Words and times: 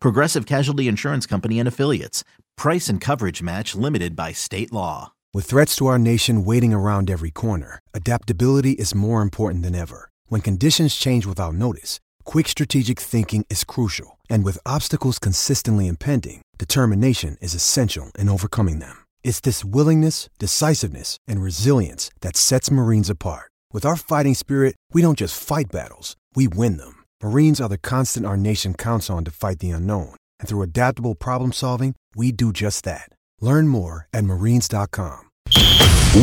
Progressive 0.00 0.46
Casualty 0.46 0.88
Insurance 0.88 1.26
Company 1.26 1.58
and 1.58 1.68
Affiliates. 1.68 2.24
Price 2.56 2.88
and 2.88 3.00
coverage 3.00 3.42
match 3.42 3.74
limited 3.74 4.14
by 4.14 4.32
state 4.32 4.72
law. 4.72 5.12
With 5.32 5.46
threats 5.46 5.76
to 5.76 5.86
our 5.86 5.98
nation 5.98 6.44
waiting 6.44 6.74
around 6.74 7.08
every 7.08 7.30
corner, 7.30 7.78
adaptability 7.94 8.72
is 8.72 8.94
more 8.94 9.22
important 9.22 9.62
than 9.62 9.76
ever. 9.76 10.10
When 10.26 10.40
conditions 10.40 10.96
change 10.96 11.24
without 11.24 11.54
notice, 11.54 12.00
quick 12.24 12.48
strategic 12.48 12.98
thinking 12.98 13.46
is 13.48 13.64
crucial. 13.64 14.18
And 14.28 14.44
with 14.44 14.66
obstacles 14.66 15.18
consistently 15.18 15.86
impending, 15.86 16.42
determination 16.58 17.36
is 17.40 17.54
essential 17.54 18.10
in 18.18 18.28
overcoming 18.28 18.80
them. 18.80 19.04
It's 19.22 19.40
this 19.40 19.64
willingness, 19.64 20.28
decisiveness, 20.38 21.16
and 21.28 21.42
resilience 21.42 22.10
that 22.22 22.36
sets 22.36 22.70
Marines 22.70 23.10
apart. 23.10 23.50
With 23.72 23.86
our 23.86 23.96
fighting 23.96 24.34
spirit, 24.34 24.74
we 24.92 25.00
don't 25.00 25.18
just 25.18 25.40
fight 25.40 25.70
battles, 25.70 26.16
we 26.34 26.48
win 26.48 26.76
them. 26.76 26.99
Marines 27.22 27.60
are 27.60 27.68
the 27.68 27.78
constant 27.78 28.24
our 28.24 28.36
nation 28.36 28.72
counts 28.72 29.10
on 29.10 29.24
to 29.24 29.30
fight 29.30 29.58
the 29.58 29.70
unknown. 29.70 30.14
And 30.38 30.48
through 30.48 30.62
adaptable 30.62 31.14
problem 31.14 31.52
solving, 31.52 31.94
we 32.16 32.32
do 32.32 32.50
just 32.50 32.82
that. 32.84 33.10
Learn 33.40 33.68
more 33.68 34.08
at 34.14 34.24
marines.com. 34.24 35.28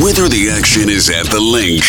Whether 0.01 0.27
the 0.27 0.49
action 0.51 0.89
is 0.89 1.09
at 1.09 1.27
the 1.27 1.39
link 1.39 1.83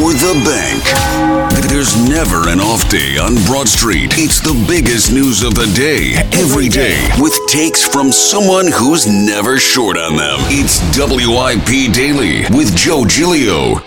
or 0.00 0.14
the 0.14 0.40
bank, 0.46 1.68
there's 1.68 1.94
never 2.08 2.48
an 2.48 2.60
off 2.60 2.88
day 2.88 3.18
on 3.18 3.34
Broad 3.44 3.68
Street. 3.68 4.12
It's 4.16 4.40
the 4.40 4.54
biggest 4.66 5.12
news 5.12 5.42
of 5.42 5.54
the 5.54 5.66
day, 5.74 6.14
every 6.32 6.68
day, 6.68 7.10
with 7.18 7.36
takes 7.48 7.86
from 7.86 8.12
someone 8.12 8.70
who's 8.70 9.06
never 9.06 9.58
short 9.58 9.98
on 9.98 10.16
them. 10.16 10.38
It's 10.48 10.80
WIP 10.96 11.92
Daily 11.92 12.46
with 12.56 12.74
Joe 12.76 13.04
Giglio. 13.04 13.82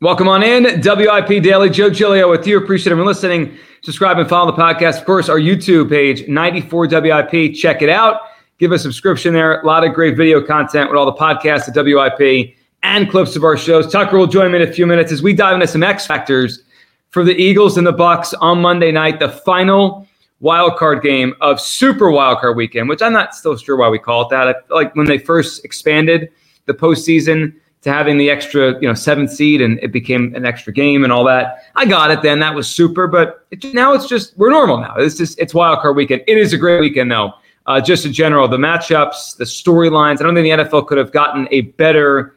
Welcome 0.00 0.26
on 0.26 0.42
in, 0.42 0.64
WIP 0.82 1.40
Daily. 1.40 1.70
Joe 1.70 1.88
Giglio 1.88 2.28
with 2.28 2.44
you. 2.48 2.58
Appreciate 2.58 2.90
everyone 2.90 3.06
listening. 3.06 3.56
Subscribe 3.82 4.18
and 4.18 4.28
follow 4.28 4.50
the 4.50 4.60
podcast. 4.60 4.98
Of 4.98 5.04
course, 5.04 5.28
our 5.28 5.38
YouTube 5.38 5.88
page, 5.88 6.26
94 6.26 6.88
WIP. 6.88 7.54
Check 7.54 7.80
it 7.80 7.88
out. 7.88 8.22
Give 8.58 8.72
a 8.72 8.78
subscription 8.78 9.32
there. 9.32 9.60
A 9.60 9.64
lot 9.64 9.86
of 9.86 9.94
great 9.94 10.16
video 10.16 10.42
content 10.44 10.90
with 10.90 10.98
all 10.98 11.06
the 11.06 11.12
podcasts 11.12 11.68
at 11.68 11.76
WIP 11.76 12.56
and 12.82 13.08
clips 13.08 13.36
of 13.36 13.44
our 13.44 13.56
shows. 13.56 13.90
Tucker 13.90 14.18
will 14.18 14.26
join 14.26 14.50
me 14.50 14.60
in 14.60 14.68
a 14.68 14.72
few 14.72 14.84
minutes 14.84 15.12
as 15.12 15.22
we 15.22 15.32
dive 15.32 15.54
into 15.54 15.68
some 15.68 15.84
X 15.84 16.08
factors 16.08 16.64
for 17.10 17.22
the 17.22 17.34
Eagles 17.40 17.78
and 17.78 17.86
the 17.86 17.92
Bucks 17.92 18.34
on 18.34 18.60
Monday 18.60 18.90
night, 18.90 19.20
the 19.20 19.28
final 19.28 20.08
wild 20.40 20.76
card 20.76 21.04
game 21.04 21.34
of 21.40 21.60
Super 21.60 22.10
Wild 22.10 22.40
Card 22.40 22.56
Weekend, 22.56 22.88
which 22.88 23.00
I'm 23.00 23.12
not 23.12 23.32
still 23.32 23.56
sure 23.56 23.76
why 23.76 23.88
we 23.88 24.00
call 24.00 24.22
it 24.22 24.30
that. 24.30 24.48
I 24.48 24.74
like 24.74 24.96
when 24.96 25.06
they 25.06 25.18
first 25.18 25.64
expanded 25.64 26.30
the 26.66 26.74
postseason 26.74 27.54
to 27.84 27.92
having 27.92 28.16
the 28.16 28.30
extra, 28.30 28.80
you 28.80 28.88
know, 28.88 28.94
seventh 28.94 29.30
seed 29.30 29.60
and 29.60 29.78
it 29.80 29.92
became 29.92 30.34
an 30.34 30.46
extra 30.46 30.72
game 30.72 31.04
and 31.04 31.12
all 31.12 31.22
that. 31.22 31.64
I 31.76 31.84
got 31.84 32.10
it 32.10 32.22
then. 32.22 32.40
That 32.40 32.54
was 32.54 32.66
super. 32.66 33.06
But 33.06 33.46
it, 33.50 33.62
now 33.74 33.92
it's 33.92 34.08
just 34.08 34.36
we're 34.38 34.50
normal 34.50 34.78
now. 34.78 34.94
It's 34.96 35.16
just 35.16 35.38
it's 35.38 35.52
wild 35.52 35.80
card 35.80 35.94
weekend. 35.94 36.22
It 36.26 36.38
is 36.38 36.54
a 36.54 36.58
great 36.58 36.80
weekend 36.80 37.10
though. 37.10 37.34
Uh, 37.66 37.80
just 37.80 38.06
in 38.06 38.12
general, 38.12 38.48
the 38.48 38.56
matchups, 38.56 39.36
the 39.36 39.44
storylines. 39.44 40.20
I 40.20 40.24
don't 40.24 40.34
think 40.34 40.44
the 40.44 40.64
NFL 40.64 40.86
could 40.86 40.98
have 40.98 41.12
gotten 41.12 41.46
a 41.50 41.62
better. 41.62 42.36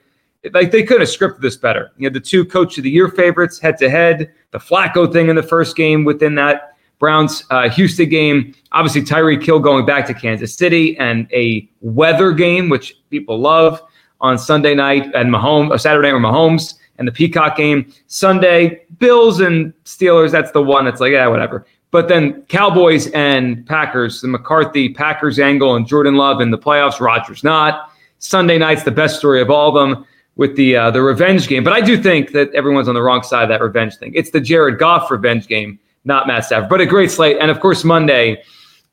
Like 0.51 0.71
they 0.71 0.83
could 0.83 0.99
have 0.99 1.09
scripted 1.09 1.39
this 1.39 1.55
better. 1.55 1.91
You 1.97 2.09
know, 2.09 2.13
the 2.13 2.19
two 2.19 2.43
coach 2.43 2.77
of 2.77 2.83
the 2.83 2.89
year 2.89 3.07
favorites 3.07 3.57
head 3.57 3.77
to 3.77 3.89
head. 3.89 4.31
The 4.51 4.59
Flacco 4.59 5.11
thing 5.11 5.29
in 5.29 5.37
the 5.37 5.43
first 5.43 5.77
game 5.77 6.03
within 6.03 6.35
that 6.35 6.75
Browns 6.99 7.45
uh, 7.51 7.69
Houston 7.69 8.09
game. 8.09 8.53
Obviously, 8.73 9.01
Tyreek 9.01 9.45
Hill 9.45 9.59
going 9.59 9.85
back 9.85 10.05
to 10.07 10.13
Kansas 10.13 10.53
City 10.53 10.97
and 10.97 11.31
a 11.31 11.69
weather 11.79 12.33
game, 12.33 12.67
which 12.67 12.95
people 13.09 13.39
love 13.39 13.81
on 14.21 14.37
Sunday 14.37 14.75
night 14.75 15.05
and 15.13 15.33
Mahomes, 15.33 15.69
or 15.69 15.77
Saturday 15.77 16.09
or 16.09 16.19
Mahomes 16.19 16.75
and 16.97 17.07
the 17.07 17.11
Peacock 17.11 17.55
game. 17.55 17.91
Sunday, 18.07 18.81
Bills 18.99 19.39
and 19.39 19.73
Steelers, 19.85 20.31
that's 20.31 20.51
the 20.51 20.61
one 20.61 20.85
that's 20.85 20.99
like, 20.99 21.11
yeah, 21.11 21.27
whatever. 21.27 21.65
But 21.91 22.07
then 22.07 22.41
Cowboys 22.43 23.07
and 23.11 23.65
Packers, 23.65 24.21
the 24.21 24.27
McCarthy 24.27 24.89
Packers 24.89 25.39
angle 25.39 25.75
and 25.75 25.87
Jordan 25.87 26.15
Love 26.15 26.41
in 26.41 26.51
the 26.51 26.57
playoffs, 26.57 26.99
Rodgers 26.99 27.43
not. 27.43 27.91
Sunday 28.19 28.57
night's 28.57 28.83
the 28.83 28.91
best 28.91 29.17
story 29.17 29.41
of 29.41 29.49
all 29.49 29.69
of 29.69 29.75
them 29.75 30.05
with 30.35 30.55
the 30.55 30.75
uh, 30.75 30.91
the 30.91 31.01
revenge 31.01 31.47
game. 31.47 31.63
But 31.63 31.73
I 31.73 31.81
do 31.81 32.01
think 32.01 32.31
that 32.31 32.53
everyone's 32.53 32.87
on 32.87 32.95
the 32.95 33.01
wrong 33.01 33.23
side 33.23 33.43
of 33.43 33.49
that 33.49 33.61
revenge 33.61 33.95
thing. 33.97 34.11
It's 34.15 34.31
the 34.31 34.41
Jared 34.41 34.79
Goff 34.79 35.09
revenge 35.09 35.47
game, 35.47 35.79
not 36.03 36.27
Matt 36.27 36.45
Stafford. 36.45 36.69
But 36.69 36.81
a 36.81 36.85
great 36.85 37.11
slate. 37.11 37.37
And 37.39 37.49
of 37.49 37.59
course, 37.59 37.83
Monday, 37.83 38.43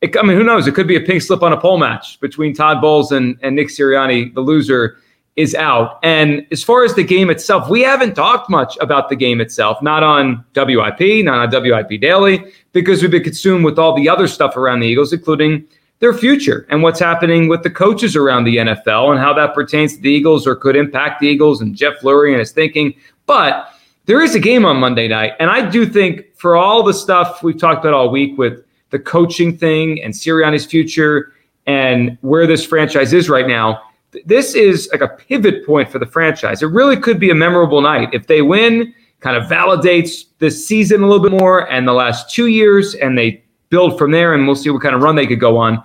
it, 0.00 0.16
I 0.16 0.22
mean, 0.22 0.36
who 0.36 0.44
knows? 0.44 0.66
It 0.66 0.74
could 0.74 0.88
be 0.88 0.96
a 0.96 1.00
pink 1.00 1.22
slip 1.22 1.42
on 1.42 1.52
a 1.52 1.60
pole 1.60 1.78
match 1.78 2.20
between 2.20 2.54
Todd 2.54 2.80
Bowles 2.80 3.12
and, 3.12 3.38
and 3.42 3.56
Nick 3.56 3.68
Sirianni, 3.68 4.32
the 4.34 4.40
loser 4.40 4.98
is 5.36 5.54
out. 5.54 5.98
And 6.02 6.46
as 6.52 6.62
far 6.62 6.84
as 6.84 6.94
the 6.94 7.02
game 7.02 7.28
itself, 7.28 7.68
we 7.68 7.82
haven't 7.82 8.14
talked 8.14 8.48
much 8.48 8.76
about 8.80 9.08
the 9.08 9.16
game 9.16 9.40
itself, 9.40 9.82
not 9.82 10.02
on 10.02 10.44
WIP, 10.54 11.24
not 11.24 11.54
on 11.54 11.62
WIP 11.62 12.00
Daily, 12.00 12.52
because 12.72 13.02
we've 13.02 13.10
been 13.10 13.24
consumed 13.24 13.64
with 13.64 13.78
all 13.78 13.96
the 13.96 14.08
other 14.08 14.28
stuff 14.28 14.56
around 14.56 14.80
the 14.80 14.86
Eagles, 14.86 15.12
including 15.12 15.66
their 15.98 16.12
future 16.12 16.66
and 16.70 16.82
what's 16.82 17.00
happening 17.00 17.48
with 17.48 17.62
the 17.62 17.70
coaches 17.70 18.14
around 18.14 18.44
the 18.44 18.56
NFL 18.58 19.10
and 19.10 19.18
how 19.18 19.32
that 19.32 19.54
pertains 19.54 19.96
to 19.96 20.02
the 20.02 20.10
Eagles 20.10 20.46
or 20.46 20.54
could 20.54 20.76
impact 20.76 21.20
the 21.20 21.26
Eagles 21.26 21.60
and 21.60 21.74
Jeff 21.74 22.00
Lurie 22.00 22.30
and 22.30 22.40
his 22.40 22.52
thinking. 22.52 22.94
But 23.26 23.70
there 24.06 24.22
is 24.22 24.34
a 24.34 24.40
game 24.40 24.64
on 24.64 24.76
Monday 24.76 25.08
night. 25.08 25.32
And 25.40 25.50
I 25.50 25.68
do 25.68 25.86
think 25.86 26.34
for 26.36 26.56
all 26.56 26.82
the 26.82 26.94
stuff 26.94 27.42
we've 27.42 27.58
talked 27.58 27.84
about 27.84 27.94
all 27.94 28.10
week 28.10 28.36
with 28.36 28.64
the 28.90 28.98
coaching 28.98 29.56
thing 29.56 30.02
and 30.02 30.12
Sirianni's 30.12 30.66
future 30.66 31.32
and 31.66 32.18
where 32.20 32.46
this 32.46 32.64
franchise 32.64 33.12
is 33.12 33.28
right 33.30 33.46
now, 33.46 33.80
this 34.24 34.54
is 34.54 34.88
like 34.92 35.00
a 35.00 35.08
pivot 35.08 35.66
point 35.66 35.90
for 35.90 35.98
the 35.98 36.06
franchise. 36.06 36.62
It 36.62 36.66
really 36.66 36.96
could 36.96 37.18
be 37.18 37.30
a 37.30 37.34
memorable 37.34 37.80
night. 37.80 38.10
If 38.12 38.26
they 38.26 38.42
win, 38.42 38.94
kind 39.20 39.36
of 39.36 39.44
validates 39.44 40.26
this 40.38 40.66
season 40.66 41.02
a 41.02 41.06
little 41.06 41.22
bit 41.22 41.32
more 41.32 41.70
and 41.70 41.88
the 41.88 41.92
last 41.92 42.30
two 42.30 42.46
years, 42.46 42.94
and 42.94 43.16
they 43.16 43.42
build 43.70 43.98
from 43.98 44.10
there, 44.10 44.34
and 44.34 44.46
we'll 44.46 44.56
see 44.56 44.70
what 44.70 44.82
kind 44.82 44.94
of 44.94 45.02
run 45.02 45.16
they 45.16 45.26
could 45.26 45.40
go 45.40 45.56
on. 45.56 45.82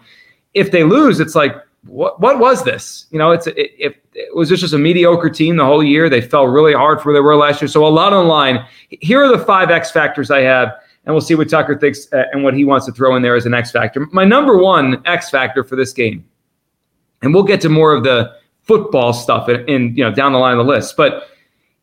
If 0.53 0.72
they 0.72 0.84
lose, 0.84 1.19
it's 1.19 1.35
like, 1.35 1.56
what 1.85 2.19
what 2.19 2.40
was 2.40 2.63
this? 2.63 3.06
You 3.12 3.19
know, 3.19 3.31
it's 3.31 3.47
it, 3.47 3.56
it, 3.57 4.03
it 4.13 4.35
was 4.35 4.50
this 4.50 4.59
just 4.59 4.73
a 4.73 4.78
mediocre 4.78 5.29
team 5.29 5.56
the 5.56 5.66
whole 5.66 5.84
year. 5.84 6.09
They 6.09 6.22
fell 6.22 6.47
really 6.47 6.73
hard 6.73 7.00
for 7.00 7.06
where 7.06 7.13
they 7.13 7.22
were 7.22 7.38
last 7.38 7.61
year. 7.61 7.69
So 7.69 7.85
a 7.85 7.88
lot 7.88 8.11
on 8.11 8.25
the 8.25 8.29
line. 8.29 8.66
Here 8.90 9.23
are 9.23 9.29
the 9.29 9.44
five 9.44 9.72
X 9.72 9.90
factors 9.90 10.29
I 10.29 10.41
have, 10.41 10.75
and 11.06 11.13
we'll 11.13 11.22
see 11.22 11.35
what 11.35 11.50
Tucker 11.50 11.79
thinks 11.79 12.11
uh, 12.11 12.25
and 12.34 12.44
what 12.44 12.53
he 12.53 12.66
wants 12.66 12.85
to 12.88 12.91
throw 12.91 13.16
in 13.16 13.22
there 13.22 13.35
as 13.35 13.46
an 13.46 13.53
X 13.53 13.72
factor. 13.72 14.06
My 14.11 14.25
number 14.25 14.57
one 14.57 15.01
X 15.06 15.29
factor 15.29 15.63
for 15.63 15.78
this 15.78 15.94
game 15.94 16.25
and 17.22 17.34
we'll 17.34 17.44
get 17.44 17.62
to 17.62 17.69
more 17.69 17.94
of 17.94 18.03
the 18.03 18.31
football 18.63 19.13
stuff 19.13 19.50
in, 19.50 19.68
in, 19.68 19.96
you 19.96 20.03
know 20.03 20.13
down 20.13 20.31
the 20.31 20.40
line 20.40 20.57
of 20.57 20.66
the 20.66 20.72
list 20.72 20.96
but 20.96 21.30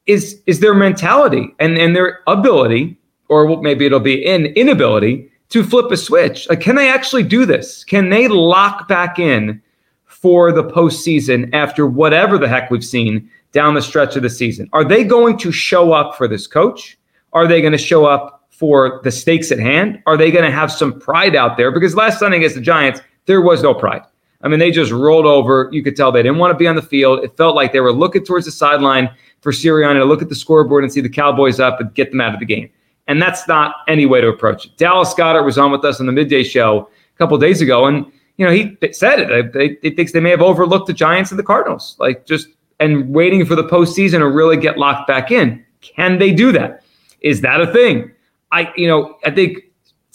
is 0.06 0.40
is 0.46 0.60
their 0.60 0.74
mentality 0.74 1.54
and 1.58 1.76
and 1.76 1.94
their 1.94 2.20
ability 2.26 2.96
or 3.28 3.60
maybe 3.60 3.84
it'll 3.84 4.00
be 4.00 4.24
an 4.26 4.46
inability 4.46 5.30
to 5.48 5.62
flip 5.62 5.90
a 5.90 5.96
switch? 5.96 6.48
Like 6.48 6.60
can 6.60 6.76
they 6.76 6.88
actually 6.88 7.22
do 7.22 7.44
this? 7.44 7.84
Can 7.84 8.08
they 8.08 8.28
lock 8.28 8.88
back 8.88 9.18
in 9.18 9.60
for 10.04 10.52
the 10.52 10.64
postseason 10.64 11.52
after 11.52 11.86
whatever 11.86 12.38
the 12.38 12.48
heck 12.48 12.70
we've 12.70 12.84
seen 12.84 13.30
down 13.52 13.74
the 13.74 13.82
stretch 13.82 14.16
of 14.16 14.22
the 14.22 14.30
season? 14.30 14.68
Are 14.72 14.84
they 14.84 15.04
going 15.04 15.38
to 15.38 15.52
show 15.52 15.92
up 15.92 16.16
for 16.16 16.28
this 16.28 16.46
coach? 16.46 16.98
Are 17.32 17.46
they 17.46 17.60
going 17.60 17.72
to 17.72 17.78
show 17.78 18.06
up 18.06 18.46
for 18.50 19.00
the 19.04 19.10
stakes 19.10 19.52
at 19.52 19.58
hand? 19.58 20.02
Are 20.06 20.16
they 20.16 20.30
going 20.30 20.44
to 20.44 20.50
have 20.50 20.72
some 20.72 20.98
pride 20.98 21.36
out 21.36 21.56
there? 21.56 21.70
Because 21.70 21.94
last 21.94 22.18
sunday 22.18 22.38
against 22.38 22.56
the 22.56 22.62
giants 22.62 23.00
there 23.26 23.40
was 23.40 23.62
no 23.62 23.74
pride 23.74 24.02
I 24.46 24.48
mean, 24.48 24.60
they 24.60 24.70
just 24.70 24.92
rolled 24.92 25.26
over. 25.26 25.68
You 25.72 25.82
could 25.82 25.96
tell 25.96 26.12
they 26.12 26.22
didn't 26.22 26.38
want 26.38 26.52
to 26.52 26.56
be 26.56 26.68
on 26.68 26.76
the 26.76 26.82
field. 26.82 27.24
It 27.24 27.36
felt 27.36 27.56
like 27.56 27.72
they 27.72 27.80
were 27.80 27.92
looking 27.92 28.24
towards 28.24 28.46
the 28.46 28.52
sideline 28.52 29.10
for 29.40 29.50
Sirianni 29.50 29.98
to 29.98 30.04
look 30.04 30.22
at 30.22 30.28
the 30.28 30.36
scoreboard 30.36 30.84
and 30.84 30.92
see 30.92 31.00
the 31.00 31.08
Cowboys 31.08 31.58
up 31.58 31.80
and 31.80 31.92
get 31.94 32.12
them 32.12 32.20
out 32.20 32.32
of 32.32 32.38
the 32.38 32.46
game. 32.46 32.70
And 33.08 33.20
that's 33.20 33.48
not 33.48 33.74
any 33.88 34.06
way 34.06 34.20
to 34.20 34.28
approach 34.28 34.66
it. 34.66 34.76
Dallas 34.76 35.12
Goedert 35.14 35.44
was 35.44 35.58
on 35.58 35.72
with 35.72 35.84
us 35.84 35.98
on 35.98 36.06
the 36.06 36.12
midday 36.12 36.44
show 36.44 36.88
a 37.12 37.18
couple 37.18 37.36
days 37.38 37.60
ago, 37.60 37.86
and 37.86 38.06
you 38.36 38.46
know 38.46 38.52
he 38.52 38.78
said 38.92 39.18
it. 39.18 39.78
He 39.82 39.90
thinks 39.90 40.12
they 40.12 40.20
may 40.20 40.30
have 40.30 40.42
overlooked 40.42 40.86
the 40.86 40.92
Giants 40.92 41.32
and 41.32 41.40
the 41.40 41.44
Cardinals, 41.44 41.96
like 41.98 42.24
just 42.24 42.46
and 42.78 43.12
waiting 43.12 43.44
for 43.44 43.56
the 43.56 43.64
postseason 43.64 44.18
to 44.18 44.28
really 44.28 44.56
get 44.56 44.78
locked 44.78 45.08
back 45.08 45.32
in. 45.32 45.64
Can 45.80 46.20
they 46.20 46.32
do 46.32 46.52
that? 46.52 46.84
Is 47.20 47.40
that 47.40 47.60
a 47.60 47.72
thing? 47.72 48.12
I, 48.52 48.72
you 48.76 48.86
know, 48.86 49.16
I 49.24 49.32
think 49.32 49.58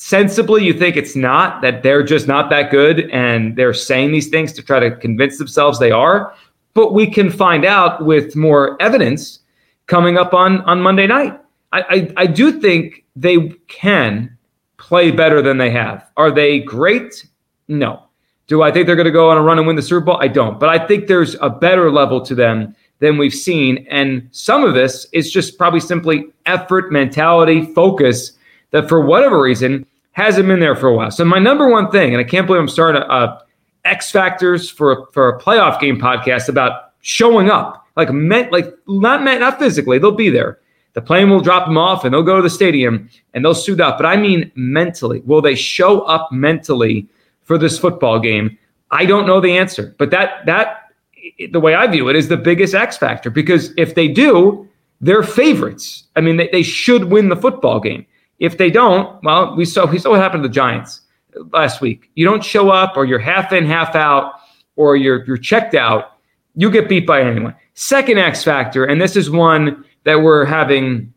sensibly 0.02 0.64
you 0.64 0.74
think 0.74 0.98
it's 0.98 1.16
not 1.16 1.62
that 1.62 1.84
they're 1.84 2.02
just 2.02 2.28
not 2.28 2.50
that 2.50 2.72
good 2.72 3.08
and 3.12 3.56
they're 3.56 3.72
saying 3.72 4.12
these 4.12 4.30
things 4.30 4.52
to 4.52 4.64
try 4.64 4.80
to 4.80 4.96
convince 4.96 5.38
themselves 5.38 5.78
they 5.78 5.92
are 5.92 6.34
but 6.74 6.92
we 6.92 7.06
can 7.06 7.30
find 7.30 7.64
out 7.64 8.04
with 8.04 8.36
more 8.36 8.82
evidence 8.82 9.42
coming 9.86 10.18
up 10.18 10.34
on 10.34 10.62
on 10.62 10.82
monday 10.82 11.06
night 11.06 11.40
i 11.72 11.82
i, 11.82 12.14
I 12.18 12.26
do 12.26 12.60
think 12.60 13.06
they 13.16 13.50
can 13.68 14.36
play 14.78 15.12
better 15.12 15.40
than 15.40 15.60
they 15.60 15.70
have 15.70 16.10
are 16.18 16.32
they 16.32 16.60
great 16.62 17.28
no 17.68 18.02
Do 18.48 18.64
I 18.64 18.72
think 18.72 18.86
they're 18.86 18.98
going 18.98 19.06
to 19.06 19.12
go 19.12 19.30
on 19.30 19.38
a 19.38 19.42
run 19.42 19.60
and 19.60 19.68
win 19.68 19.78
the 19.78 19.82
Super 19.82 20.02
Bowl? 20.02 20.18
I 20.20 20.28
don't. 20.28 20.60
But 20.60 20.68
I 20.68 20.86
think 20.86 21.08
there's 21.08 21.36
a 21.40 21.50
better 21.50 21.90
level 21.90 22.20
to 22.26 22.36
them 22.36 22.76
than 23.00 23.18
we've 23.18 23.34
seen. 23.34 23.88
And 23.90 24.28
some 24.32 24.66
of 24.66 24.74
this 24.74 25.08
is 25.14 25.32
just 25.32 25.58
probably 25.58 25.80
simply 25.80 26.26
effort, 26.46 26.92
mentality, 26.92 27.74
focus 27.74 28.34
that 28.72 28.90
for 28.90 29.00
whatever 29.00 29.42
reason 29.42 29.86
hasn't 30.12 30.48
been 30.48 30.60
there 30.60 30.76
for 30.76 30.88
a 30.88 30.96
while. 30.96 31.12
So 31.12 31.26
my 31.26 31.40
number 31.40 31.70
one 31.70 31.90
thing, 31.92 32.14
and 32.14 32.20
I 32.20 32.28
can't 32.28 32.46
believe 32.46 32.62
I'm 32.62 32.68
starting 32.68 33.02
a, 33.02 33.06
a 33.06 33.42
X 33.86 34.12
factors 34.12 34.70
for 34.70 35.08
for 35.12 35.30
a 35.30 35.40
playoff 35.40 35.80
game 35.80 36.00
podcast 36.00 36.50
about 36.50 36.94
showing 37.02 37.50
up, 37.50 37.88
like 37.96 38.12
meant, 38.12 38.52
like 38.52 38.74
not 38.88 39.24
meant, 39.24 39.40
not 39.40 39.60
physically. 39.60 39.98
They'll 39.98 40.12
be 40.12 40.30
there. 40.30 40.60
The 40.94 41.02
plane 41.02 41.30
will 41.30 41.40
drop 41.40 41.66
them 41.66 41.78
off, 41.78 42.04
and 42.04 42.14
they'll 42.14 42.24
go 42.24 42.36
to 42.36 42.42
the 42.42 42.50
stadium 42.50 43.10
and 43.34 43.44
they'll 43.44 43.56
suit 43.56 43.80
up. 43.80 43.98
But 43.98 44.06
I 44.06 44.18
mean 44.18 44.52
mentally, 44.56 45.22
will 45.22 45.42
they 45.42 45.56
show 45.56 46.02
up 46.02 46.32
mentally 46.32 47.08
for 47.44 47.58
this 47.58 47.80
football 47.80 48.20
game? 48.20 48.58
I 48.92 49.06
don't 49.06 49.26
know 49.26 49.40
the 49.40 49.58
answer, 49.58 49.96
but 49.98 50.12
that 50.12 50.46
that 50.46 50.92
the 51.52 51.60
way 51.60 51.76
I 51.76 51.88
view 51.88 52.10
it 52.10 52.16
is 52.16 52.28
the 52.28 52.38
biggest 52.38 52.74
X 52.74 52.98
factor 52.98 53.30
because 53.30 53.74
if 53.78 53.96
they 53.96 54.08
do, 54.08 54.68
they're 55.00 55.24
favorites. 55.24 56.04
I 56.16 56.22
mean, 56.22 56.38
they, 56.38 56.50
they 56.52 56.64
should 56.64 57.06
win 57.06 57.30
the 57.30 57.36
football 57.36 57.80
game. 57.80 58.06
If 58.42 58.58
they 58.58 58.72
don't, 58.72 59.24
well, 59.24 59.56
we 59.56 59.66
saw 59.66 59.86
we 59.86 60.00
saw 60.00 60.10
what 60.10 60.20
happened 60.20 60.44
to 60.44 60.50
the 60.50 60.54
Giants 60.54 61.02
last 61.54 61.80
week. 61.80 62.10
You 62.16 62.26
don't 62.26 62.44
show 62.44 62.72
up, 62.72 62.98
or 62.98 63.06
you're 63.06 63.20
half 63.20 63.54
in, 63.54 63.68
half 63.68 63.96
out, 63.96 64.34
or 64.76 64.96
you're 64.96 65.24
you're 65.26 65.38
checked 65.38 65.76
out. 65.76 66.18
You 66.56 66.72
get 66.72 66.90
beat 66.90 67.06
by 67.06 67.22
anyone. 67.22 67.56
Second 67.76 68.18
X 68.18 68.44
factor, 68.44 68.84
and 68.84 69.00
this 69.00 69.16
is 69.16 69.30
one 69.30 69.86
that 70.06 70.16
we're 70.16 70.44
having 70.44 71.14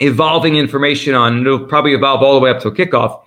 evolving 0.00 0.56
information 0.56 1.14
on, 1.14 1.36
and 1.36 1.46
it'll 1.46 1.66
probably 1.66 1.92
evolve 1.92 2.22
all 2.22 2.34
the 2.34 2.40
way 2.40 2.50
up 2.50 2.60
to 2.62 2.70
kickoff, 2.70 3.22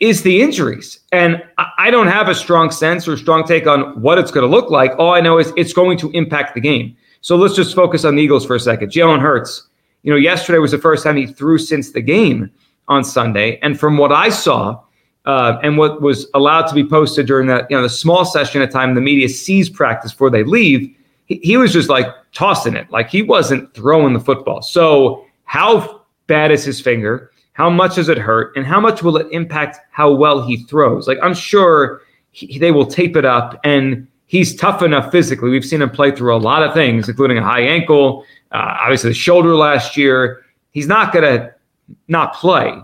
is 0.00 0.22
the 0.22 0.42
injuries. 0.42 0.98
And 1.12 1.40
I 1.78 1.92
don't 1.92 2.08
have 2.08 2.28
a 2.28 2.34
strong 2.34 2.72
sense 2.72 3.06
or 3.06 3.16
strong 3.16 3.44
take 3.44 3.68
on 3.68 4.02
what 4.02 4.18
it's 4.18 4.32
going 4.32 4.42
to 4.42 4.50
look 4.50 4.72
like. 4.72 4.90
All 4.98 5.14
I 5.14 5.20
know 5.20 5.38
is 5.38 5.52
it's 5.56 5.72
going 5.72 5.98
to 5.98 6.10
impact 6.10 6.56
the 6.56 6.60
game. 6.60 6.96
So 7.20 7.36
let's 7.36 7.54
just 7.54 7.76
focus 7.76 8.04
on 8.04 8.16
the 8.16 8.22
Eagles 8.22 8.44
for 8.44 8.56
a 8.56 8.60
second. 8.60 8.90
Jalen 8.90 9.20
Hurts 9.20 9.68
you 10.06 10.12
know, 10.12 10.16
yesterday 10.16 10.58
was 10.58 10.70
the 10.70 10.78
first 10.78 11.02
time 11.02 11.16
he 11.16 11.26
threw 11.26 11.58
since 11.58 11.90
the 11.90 12.00
game 12.00 12.48
on 12.86 13.02
Sunday. 13.02 13.58
And 13.60 13.78
from 13.78 13.98
what 13.98 14.12
I 14.12 14.28
saw, 14.28 14.80
uh, 15.24 15.58
and 15.64 15.76
what 15.76 16.00
was 16.00 16.28
allowed 16.32 16.68
to 16.68 16.74
be 16.76 16.86
posted 16.86 17.26
during 17.26 17.48
that, 17.48 17.66
you 17.68 17.76
know, 17.76 17.82
the 17.82 17.90
small 17.90 18.24
session 18.24 18.62
of 18.62 18.70
time 18.70 18.94
the 18.94 19.00
media 19.00 19.28
sees 19.28 19.68
practice 19.68 20.12
before 20.12 20.30
they 20.30 20.44
leave, 20.44 20.96
he, 21.24 21.40
he 21.42 21.56
was 21.56 21.72
just 21.72 21.88
like 21.88 22.06
tossing 22.32 22.76
it, 22.76 22.88
like 22.92 23.10
he 23.10 23.20
wasn't 23.20 23.74
throwing 23.74 24.12
the 24.12 24.20
football. 24.20 24.62
So, 24.62 25.24
how 25.42 26.02
bad 26.28 26.52
is 26.52 26.62
his 26.62 26.80
finger? 26.80 27.32
How 27.54 27.68
much 27.68 27.96
does 27.96 28.08
it 28.08 28.16
hurt? 28.18 28.56
And 28.56 28.64
how 28.64 28.78
much 28.78 29.02
will 29.02 29.16
it 29.16 29.26
impact 29.32 29.78
how 29.90 30.12
well 30.12 30.46
he 30.46 30.58
throws? 30.64 31.08
Like, 31.08 31.18
I'm 31.20 31.34
sure 31.34 32.00
he, 32.30 32.60
they 32.60 32.70
will 32.70 32.86
tape 32.86 33.16
it 33.16 33.24
up, 33.24 33.58
and 33.64 34.06
he's 34.26 34.54
tough 34.54 34.82
enough 34.82 35.10
physically. 35.10 35.50
We've 35.50 35.64
seen 35.64 35.82
him 35.82 35.90
play 35.90 36.10
through 36.10 36.34
a 36.34 36.38
lot 36.38 36.62
of 36.62 36.74
things, 36.74 37.08
including 37.08 37.38
a 37.38 37.42
high 37.42 37.62
ankle, 37.62 38.24
uh, 38.52 38.76
obviously 38.80 39.10
the 39.10 39.14
shoulder 39.14 39.54
last 39.54 39.96
year. 39.96 40.44
He's 40.72 40.86
not 40.86 41.12
going 41.12 41.24
to 41.24 41.54
not 42.08 42.34
play. 42.34 42.74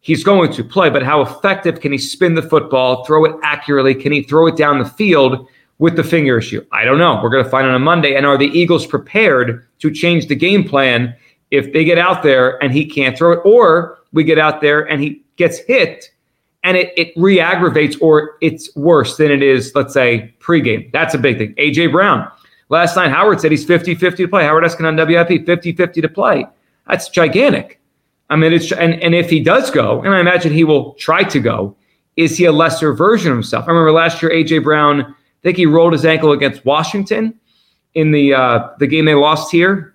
He's 0.00 0.22
going 0.22 0.52
to 0.52 0.64
play, 0.64 0.90
but 0.90 1.02
how 1.02 1.20
effective 1.22 1.80
can 1.80 1.92
he 1.92 1.98
spin 1.98 2.34
the 2.34 2.42
football, 2.42 3.04
throw 3.04 3.24
it 3.24 3.36
accurately? 3.42 3.94
Can 3.94 4.12
he 4.12 4.22
throw 4.22 4.46
it 4.46 4.56
down 4.56 4.78
the 4.78 4.84
field 4.84 5.46
with 5.78 5.96
the 5.96 6.04
finger 6.04 6.38
issue? 6.38 6.64
I 6.72 6.84
don't 6.84 6.98
know. 6.98 7.20
We're 7.22 7.30
going 7.30 7.44
to 7.44 7.50
find 7.50 7.66
out 7.66 7.74
on 7.74 7.82
Monday. 7.82 8.14
And 8.14 8.24
are 8.24 8.38
the 8.38 8.46
Eagles 8.46 8.86
prepared 8.86 9.66
to 9.80 9.90
change 9.90 10.26
the 10.26 10.36
game 10.36 10.64
plan 10.64 11.14
if 11.50 11.72
they 11.72 11.84
get 11.84 11.98
out 11.98 12.22
there 12.22 12.62
and 12.62 12.72
he 12.72 12.86
can't 12.86 13.16
throw 13.16 13.32
it, 13.32 13.40
or 13.44 13.98
we 14.12 14.24
get 14.24 14.38
out 14.38 14.60
there 14.60 14.82
and 14.88 15.02
he 15.02 15.22
gets 15.36 15.58
hit 15.58 16.10
and 16.64 16.76
it, 16.76 16.92
it 16.96 17.12
re 17.16 17.40
aggravates 17.40 17.96
or 18.00 18.36
it's 18.40 18.74
worse 18.76 19.16
than 19.16 19.30
it 19.30 19.42
is, 19.42 19.72
let's 19.74 19.94
say, 19.94 20.34
pregame? 20.40 20.90
That's 20.92 21.14
a 21.14 21.18
big 21.18 21.38
thing. 21.38 21.54
AJ 21.54 21.92
Brown 21.92 22.30
Last 22.70 22.96
night, 22.96 23.10
Howard 23.10 23.40
said 23.40 23.50
he's 23.50 23.64
50 23.64 23.94
50 23.94 24.24
to 24.24 24.28
play. 24.28 24.44
Howard 24.44 24.64
Eskin 24.64 24.86
on 24.86 24.96
WIP, 24.96 25.46
50 25.46 25.72
50 25.72 26.00
to 26.00 26.08
play. 26.08 26.46
That's 26.86 27.08
gigantic. 27.08 27.80
I 28.30 28.36
mean, 28.36 28.52
it's, 28.52 28.70
and, 28.72 29.02
and 29.02 29.14
if 29.14 29.30
he 29.30 29.40
does 29.40 29.70
go, 29.70 30.02
and 30.02 30.14
I 30.14 30.20
imagine 30.20 30.52
he 30.52 30.64
will 30.64 30.92
try 30.94 31.22
to 31.24 31.40
go, 31.40 31.74
is 32.16 32.36
he 32.36 32.44
a 32.44 32.52
lesser 32.52 32.92
version 32.92 33.30
of 33.30 33.36
himself? 33.36 33.64
I 33.64 33.68
remember 33.68 33.92
last 33.92 34.22
year, 34.22 34.30
A.J. 34.32 34.58
Brown, 34.58 35.02
I 35.02 35.14
think 35.42 35.56
he 35.56 35.64
rolled 35.64 35.92
his 35.92 36.04
ankle 36.04 36.32
against 36.32 36.64
Washington 36.64 37.38
in 37.94 38.10
the 38.10 38.34
uh, 38.34 38.68
the 38.78 38.86
game 38.86 39.06
they 39.06 39.14
lost 39.14 39.50
here. 39.50 39.94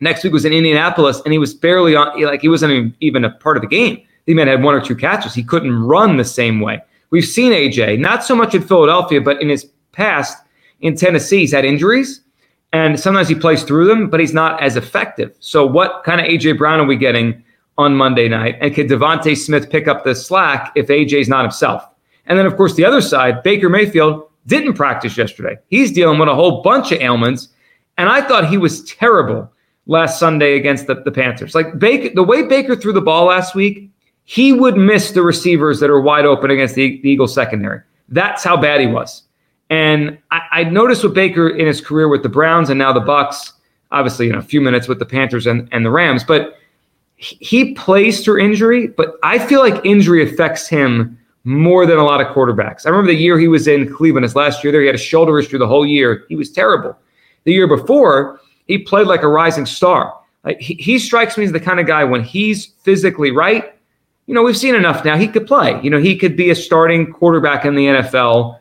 Next 0.00 0.24
week 0.24 0.32
was 0.32 0.44
in 0.44 0.52
Indianapolis, 0.52 1.20
and 1.24 1.32
he 1.32 1.38
was 1.38 1.54
barely 1.54 1.94
on, 1.94 2.20
like 2.20 2.40
he 2.40 2.48
wasn't 2.48 2.96
even 3.00 3.24
a 3.24 3.30
part 3.30 3.56
of 3.56 3.60
the 3.60 3.68
game. 3.68 4.02
He 4.26 4.34
might 4.34 4.48
have 4.48 4.58
had 4.58 4.64
one 4.64 4.74
or 4.74 4.80
two 4.80 4.96
catches. 4.96 5.34
He 5.34 5.42
couldn't 5.42 5.72
run 5.72 6.16
the 6.16 6.24
same 6.24 6.60
way. 6.60 6.82
We've 7.10 7.24
seen 7.24 7.52
AJ, 7.52 8.00
not 8.00 8.24
so 8.24 8.34
much 8.34 8.54
in 8.54 8.62
Philadelphia, 8.62 9.20
but 9.20 9.40
in 9.40 9.48
his 9.48 9.70
past, 9.92 10.42
in 10.80 10.96
Tennessee, 10.96 11.40
he's 11.40 11.52
had 11.52 11.64
injuries, 11.64 12.20
and 12.72 12.98
sometimes 12.98 13.28
he 13.28 13.34
plays 13.34 13.62
through 13.62 13.86
them, 13.86 14.10
but 14.10 14.20
he's 14.20 14.34
not 14.34 14.60
as 14.62 14.76
effective. 14.76 15.34
So, 15.40 15.64
what 15.64 16.02
kind 16.04 16.20
of 16.20 16.26
AJ 16.26 16.58
Brown 16.58 16.80
are 16.80 16.84
we 16.84 16.96
getting 16.96 17.42
on 17.78 17.94
Monday 17.94 18.28
night? 18.28 18.58
And 18.60 18.74
could 18.74 18.88
DeVonta 18.88 19.36
Smith 19.36 19.70
pick 19.70 19.88
up 19.88 20.04
the 20.04 20.14
slack 20.14 20.72
if 20.74 20.88
AJ's 20.88 21.28
not 21.28 21.42
himself? 21.42 21.88
And 22.26 22.38
then, 22.38 22.46
of 22.46 22.56
course, 22.56 22.74
the 22.74 22.84
other 22.84 23.00
side, 23.00 23.42
Baker 23.42 23.68
Mayfield 23.68 24.28
didn't 24.46 24.74
practice 24.74 25.16
yesterday. 25.16 25.56
He's 25.68 25.92
dealing 25.92 26.18
with 26.18 26.28
a 26.28 26.34
whole 26.34 26.62
bunch 26.62 26.92
of 26.92 27.00
ailments, 27.00 27.48
and 27.98 28.08
I 28.08 28.20
thought 28.20 28.48
he 28.48 28.58
was 28.58 28.84
terrible 28.84 29.50
last 29.86 30.18
Sunday 30.18 30.56
against 30.56 30.88
the, 30.88 30.96
the 30.96 31.12
Panthers. 31.12 31.54
Like 31.54 31.78
Baker, 31.78 32.14
the 32.14 32.22
way 32.22 32.42
Baker 32.42 32.74
threw 32.74 32.92
the 32.92 33.00
ball 33.00 33.26
last 33.26 33.54
week, 33.54 33.90
he 34.26 34.52
would 34.52 34.76
miss 34.76 35.12
the 35.12 35.22
receivers 35.22 35.80
that 35.80 35.88
are 35.88 36.00
wide 36.00 36.26
open 36.26 36.50
against 36.50 36.74
the, 36.74 37.00
the 37.00 37.08
Eagles 37.08 37.32
secondary. 37.32 37.80
That's 38.08 38.44
how 38.44 38.56
bad 38.56 38.80
he 38.80 38.86
was. 38.86 39.22
And 39.70 40.18
I, 40.32 40.40
I, 40.50 40.64
noticed 40.64 41.02
with 41.02 41.14
Baker 41.14 41.48
in 41.48 41.66
his 41.66 41.80
career 41.80 42.08
with 42.08 42.22
the 42.22 42.28
Browns 42.28 42.68
and 42.68 42.78
now 42.78 42.92
the 42.92 43.00
Bucks, 43.00 43.52
obviously 43.90 44.28
in 44.28 44.34
a 44.34 44.42
few 44.42 44.60
minutes 44.60 44.88
with 44.88 44.98
the 44.98 45.06
Panthers 45.06 45.46
and, 45.46 45.68
and 45.72 45.84
the 45.84 45.90
Rams, 45.90 46.22
but 46.22 46.58
he, 47.16 47.72
plays 47.74 48.24
through 48.24 48.40
injury, 48.40 48.88
but 48.88 49.14
I 49.22 49.38
feel 49.38 49.60
like 49.60 49.84
injury 49.84 50.22
affects 50.22 50.68
him 50.68 51.18
more 51.44 51.86
than 51.86 51.98
a 51.98 52.04
lot 52.04 52.20
of 52.20 52.26
quarterbacks. 52.28 52.84
I 52.84 52.90
remember 52.90 53.12
the 53.12 53.18
year 53.18 53.38
he 53.38 53.48
was 53.48 53.66
in 53.66 53.92
Cleveland, 53.92 54.24
his 54.24 54.36
last 54.36 54.62
year 54.62 54.72
there, 54.72 54.82
he 54.82 54.86
had 54.86 54.96
a 54.96 54.98
shoulder 54.98 55.38
issue 55.38 55.56
the 55.56 55.66
whole 55.66 55.86
year. 55.86 56.24
He 56.28 56.36
was 56.36 56.50
terrible. 56.50 56.96
The 57.44 57.52
year 57.52 57.66
before, 57.66 58.40
he 58.66 58.78
played 58.78 59.06
like 59.06 59.22
a 59.22 59.28
rising 59.28 59.66
star. 59.66 60.14
Like 60.44 60.60
he, 60.60 60.74
he 60.74 60.98
strikes 60.98 61.38
me 61.38 61.44
as 61.44 61.52
the 61.52 61.60
kind 61.60 61.80
of 61.80 61.86
guy 61.86 62.04
when 62.04 62.22
he's 62.22 62.66
physically 62.82 63.30
right. 63.30 63.75
You 64.26 64.34
know, 64.34 64.42
we've 64.42 64.56
seen 64.56 64.74
enough 64.74 65.04
now. 65.04 65.16
He 65.16 65.28
could 65.28 65.46
play. 65.46 65.80
You 65.82 65.90
know, 65.90 65.98
he 65.98 66.16
could 66.16 66.36
be 66.36 66.50
a 66.50 66.54
starting 66.54 67.12
quarterback 67.12 67.64
in 67.64 67.74
the 67.74 67.86
NFL 67.86 68.58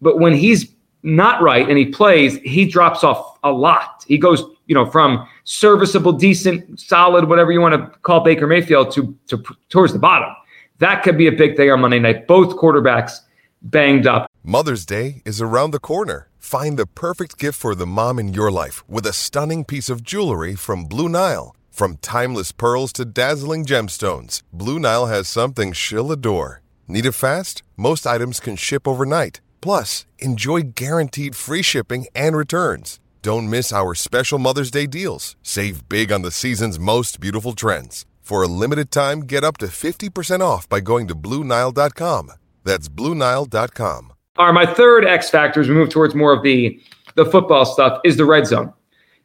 but 0.00 0.18
when 0.18 0.34
he's 0.34 0.72
not 1.02 1.42
right 1.42 1.68
and 1.68 1.78
he 1.78 1.86
plays, 1.86 2.36
he 2.38 2.64
drops 2.64 3.04
off 3.04 3.38
a 3.42 3.50
lot. 3.50 4.04
He 4.06 4.18
goes, 4.18 4.42
you 4.66 4.74
know, 4.74 4.86
from 4.86 5.26
serviceable, 5.44 6.12
decent, 6.12 6.80
solid, 6.80 7.28
whatever 7.28 7.52
you 7.52 7.60
want 7.60 7.74
to 7.74 7.98
call 8.00 8.20
Baker 8.20 8.46
Mayfield 8.46 8.90
to, 8.92 9.16
to 9.28 9.42
towards 9.68 9.92
the 9.92 9.98
bottom. 9.98 10.34
That 10.78 11.02
could 11.02 11.18
be 11.18 11.26
a 11.26 11.32
big 11.32 11.56
thing 11.56 11.70
on 11.70 11.80
Monday 11.80 11.98
night. 11.98 12.26
Both 12.26 12.56
quarterbacks 12.56 13.20
banged 13.62 14.06
up. 14.06 14.30
Mother's 14.44 14.86
Day 14.86 15.22
is 15.24 15.40
around 15.40 15.72
the 15.72 15.80
corner. 15.80 16.28
Find 16.38 16.78
the 16.78 16.86
perfect 16.86 17.38
gift 17.38 17.58
for 17.58 17.74
the 17.74 17.86
mom 17.86 18.18
in 18.18 18.32
your 18.32 18.50
life 18.50 18.88
with 18.88 19.06
a 19.06 19.12
stunning 19.12 19.64
piece 19.64 19.88
of 19.88 20.02
jewelry 20.02 20.54
from 20.54 20.84
Blue 20.84 21.08
Nile. 21.08 21.54
From 21.78 21.96
timeless 21.98 22.50
pearls 22.50 22.92
to 22.94 23.04
dazzling 23.04 23.64
gemstones, 23.64 24.42
Blue 24.52 24.80
Nile 24.80 25.06
has 25.06 25.28
something 25.28 25.72
she'll 25.72 26.10
adore. 26.10 26.60
Need 26.88 27.06
it 27.06 27.12
fast? 27.12 27.62
Most 27.76 28.04
items 28.04 28.40
can 28.40 28.56
ship 28.56 28.88
overnight. 28.88 29.40
Plus, 29.60 30.04
enjoy 30.18 30.72
guaranteed 30.74 31.36
free 31.36 31.62
shipping 31.62 32.06
and 32.16 32.36
returns. 32.36 32.98
Don't 33.22 33.48
miss 33.48 33.72
our 33.72 33.94
special 33.94 34.40
Mother's 34.40 34.72
Day 34.72 34.88
deals. 34.88 35.36
Save 35.44 35.88
big 35.88 36.10
on 36.10 36.22
the 36.22 36.32
season's 36.32 36.80
most 36.80 37.20
beautiful 37.20 37.52
trends. 37.52 38.04
For 38.22 38.42
a 38.42 38.48
limited 38.48 38.90
time, 38.90 39.20
get 39.20 39.44
up 39.44 39.58
to 39.58 39.66
50% 39.66 40.40
off 40.40 40.68
by 40.68 40.80
going 40.80 41.06
to 41.06 41.14
Bluenile.com. 41.14 42.32
That's 42.64 42.88
Bluenile.com. 42.88 44.12
All 44.36 44.46
right, 44.46 44.66
my 44.66 44.66
third 44.66 45.04
X 45.04 45.30
factor 45.30 45.60
as 45.60 45.68
we 45.68 45.76
move 45.76 45.90
towards 45.90 46.16
more 46.16 46.32
of 46.32 46.42
the, 46.42 46.80
the 47.14 47.24
football 47.24 47.64
stuff 47.64 48.00
is 48.02 48.16
the 48.16 48.24
red 48.24 48.48
zone. 48.48 48.72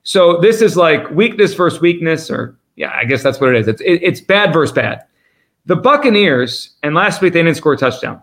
So 0.03 0.37
this 0.37 0.61
is 0.61 0.75
like 0.77 1.09
weakness 1.11 1.53
versus 1.53 1.81
weakness, 1.81 2.29
or 2.29 2.57
yeah, 2.75 2.91
I 2.93 3.05
guess 3.05 3.23
that's 3.23 3.39
what 3.39 3.49
it 3.49 3.55
is. 3.55 3.67
It's, 3.67 3.81
it, 3.81 4.03
it's 4.03 4.21
bad 4.21 4.53
versus 4.53 4.73
bad. 4.73 5.05
The 5.65 5.77
Buccaneers, 5.77 6.75
and 6.83 6.93
last 6.93 7.21
week 7.21 7.33
they 7.33 7.41
didn't 7.41 7.57
score 7.57 7.73
a 7.73 7.77
touchdown. 7.77 8.21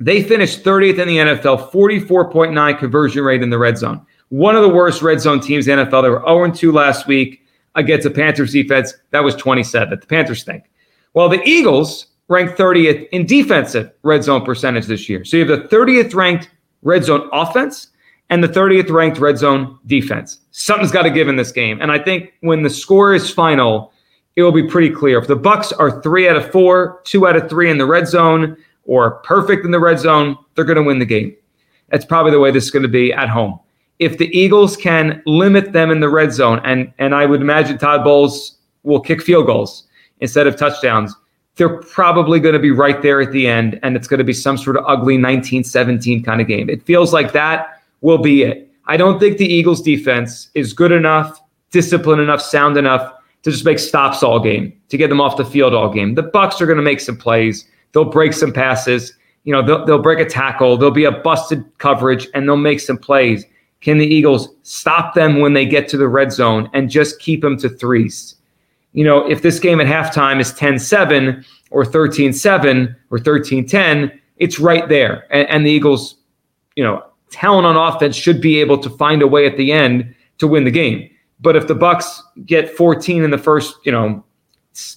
They 0.00 0.22
finished 0.22 0.62
30th 0.62 1.00
in 1.00 1.08
the 1.08 1.16
NFL, 1.16 1.72
44.9 1.72 2.78
conversion 2.78 3.24
rate 3.24 3.42
in 3.42 3.50
the 3.50 3.58
red 3.58 3.76
zone. 3.76 4.06
One 4.28 4.54
of 4.54 4.62
the 4.62 4.68
worst 4.68 5.02
red 5.02 5.20
zone 5.20 5.40
teams 5.40 5.66
in 5.66 5.78
the 5.78 5.84
NFL. 5.84 6.02
They 6.02 6.10
were 6.10 6.22
0 6.24 6.52
2 6.52 6.70
last 6.70 7.08
week 7.08 7.44
against 7.74 8.04
the 8.04 8.10
Panthers 8.10 8.52
defense. 8.52 8.94
That 9.10 9.24
was 9.24 9.34
27th. 9.34 10.00
The 10.00 10.06
Panthers 10.06 10.42
stink. 10.42 10.64
Well, 11.14 11.28
the 11.28 11.42
Eagles 11.42 12.06
ranked 12.28 12.56
30th 12.56 13.08
in 13.08 13.26
defensive 13.26 13.90
red 14.02 14.22
zone 14.22 14.44
percentage 14.44 14.86
this 14.86 15.08
year. 15.08 15.24
So 15.24 15.38
you 15.38 15.48
have 15.48 15.70
the 15.70 15.76
30th 15.76 16.14
ranked 16.14 16.50
red 16.82 17.04
zone 17.04 17.28
offense 17.32 17.88
and 18.30 18.42
the 18.42 18.48
30th 18.48 18.90
ranked 18.90 19.18
red 19.18 19.38
zone 19.38 19.78
defense. 19.86 20.40
Something's 20.50 20.92
got 20.92 21.02
to 21.02 21.10
give 21.10 21.28
in 21.28 21.36
this 21.36 21.52
game. 21.52 21.80
And 21.80 21.90
I 21.90 21.98
think 21.98 22.34
when 22.40 22.62
the 22.62 22.70
score 22.70 23.14
is 23.14 23.30
final, 23.30 23.92
it 24.36 24.42
will 24.42 24.52
be 24.52 24.66
pretty 24.66 24.90
clear. 24.90 25.18
If 25.18 25.26
the 25.26 25.36
Bucks 25.36 25.72
are 25.72 26.02
three 26.02 26.28
out 26.28 26.36
of 26.36 26.50
four, 26.50 27.00
two 27.04 27.26
out 27.26 27.36
of 27.36 27.48
three 27.48 27.70
in 27.70 27.78
the 27.78 27.86
red 27.86 28.06
zone, 28.06 28.56
or 28.84 29.16
perfect 29.22 29.64
in 29.64 29.70
the 29.70 29.80
red 29.80 29.98
zone, 29.98 30.36
they're 30.54 30.64
going 30.64 30.76
to 30.76 30.82
win 30.82 30.98
the 30.98 31.04
game. 31.04 31.34
That's 31.90 32.04
probably 32.04 32.32
the 32.32 32.40
way 32.40 32.50
this 32.50 32.64
is 32.64 32.70
going 32.70 32.82
to 32.82 32.88
be 32.88 33.12
at 33.12 33.28
home. 33.28 33.58
If 33.98 34.18
the 34.18 34.26
Eagles 34.36 34.76
can 34.76 35.22
limit 35.26 35.72
them 35.72 35.90
in 35.90 36.00
the 36.00 36.08
red 36.08 36.32
zone, 36.32 36.60
and 36.64 36.92
and 36.98 37.14
I 37.14 37.26
would 37.26 37.40
imagine 37.40 37.78
Todd 37.78 38.04
Bowles 38.04 38.58
will 38.84 39.00
kick 39.00 39.20
field 39.22 39.46
goals 39.46 39.88
instead 40.20 40.46
of 40.46 40.56
touchdowns, 40.56 41.14
they're 41.56 41.78
probably 41.78 42.38
going 42.38 42.52
to 42.52 42.60
be 42.60 42.70
right 42.70 43.02
there 43.02 43.20
at 43.20 43.32
the 43.32 43.48
end, 43.48 43.80
and 43.82 43.96
it's 43.96 44.06
going 44.06 44.18
to 44.18 44.24
be 44.24 44.32
some 44.32 44.56
sort 44.56 44.76
of 44.76 44.84
ugly 44.84 45.14
1917 45.14 46.22
kind 46.22 46.40
of 46.40 46.46
game. 46.46 46.70
It 46.70 46.82
feels 46.84 47.12
like 47.12 47.32
that 47.32 47.77
will 48.00 48.18
be 48.18 48.42
it. 48.42 48.70
I 48.86 48.96
don't 48.96 49.18
think 49.18 49.38
the 49.38 49.46
Eagles 49.46 49.82
defense 49.82 50.50
is 50.54 50.72
good 50.72 50.92
enough, 50.92 51.40
disciplined 51.70 52.22
enough, 52.22 52.40
sound 52.40 52.76
enough 52.76 53.12
to 53.42 53.50
just 53.50 53.64
make 53.64 53.78
stops 53.78 54.22
all 54.22 54.40
game, 54.40 54.72
to 54.88 54.96
get 54.96 55.08
them 55.08 55.20
off 55.20 55.36
the 55.36 55.44
field 55.44 55.74
all 55.74 55.92
game. 55.92 56.14
The 56.14 56.22
Bucks 56.22 56.60
are 56.60 56.66
going 56.66 56.78
to 56.78 56.82
make 56.82 57.00
some 57.00 57.16
plays. 57.16 57.66
They'll 57.92 58.04
break 58.04 58.32
some 58.32 58.52
passes. 58.52 59.14
You 59.44 59.52
know, 59.52 59.62
they'll, 59.62 59.84
they'll 59.84 60.02
break 60.02 60.18
a 60.18 60.28
tackle. 60.28 60.76
There'll 60.76 60.92
be 60.92 61.04
a 61.04 61.12
busted 61.12 61.64
coverage, 61.78 62.28
and 62.34 62.48
they'll 62.48 62.56
make 62.56 62.80
some 62.80 62.98
plays. 62.98 63.44
Can 63.80 63.98
the 63.98 64.06
Eagles 64.06 64.48
stop 64.62 65.14
them 65.14 65.40
when 65.40 65.52
they 65.52 65.64
get 65.64 65.88
to 65.88 65.96
the 65.96 66.08
red 66.08 66.32
zone 66.32 66.68
and 66.72 66.90
just 66.90 67.20
keep 67.20 67.42
them 67.42 67.56
to 67.58 67.68
threes? 67.68 68.34
You 68.92 69.04
know, 69.04 69.28
if 69.28 69.42
this 69.42 69.60
game 69.60 69.80
at 69.80 69.86
halftime 69.86 70.40
is 70.40 70.52
10 70.54 70.78
7 70.78 71.44
or 71.70 71.84
13 71.84 72.32
7 72.32 72.96
or 73.10 73.18
13 73.18 73.66
10, 73.66 74.20
it's 74.38 74.58
right 74.58 74.88
there. 74.88 75.26
And, 75.30 75.48
and 75.48 75.66
the 75.66 75.70
Eagles, 75.70 76.16
you 76.74 76.82
know, 76.82 77.04
talent 77.30 77.66
on 77.66 77.76
offense 77.76 78.16
should 78.16 78.40
be 78.40 78.60
able 78.60 78.78
to 78.78 78.90
find 78.90 79.22
a 79.22 79.26
way 79.26 79.46
at 79.46 79.56
the 79.56 79.72
end 79.72 80.14
to 80.38 80.46
win 80.46 80.64
the 80.64 80.70
game. 80.70 81.10
But 81.40 81.56
if 81.56 81.68
the 81.68 81.74
Bucks 81.74 82.22
get 82.46 82.70
14 82.76 83.22
in 83.22 83.30
the 83.30 83.38
first, 83.38 83.76
you 83.84 83.92
know, 83.92 84.24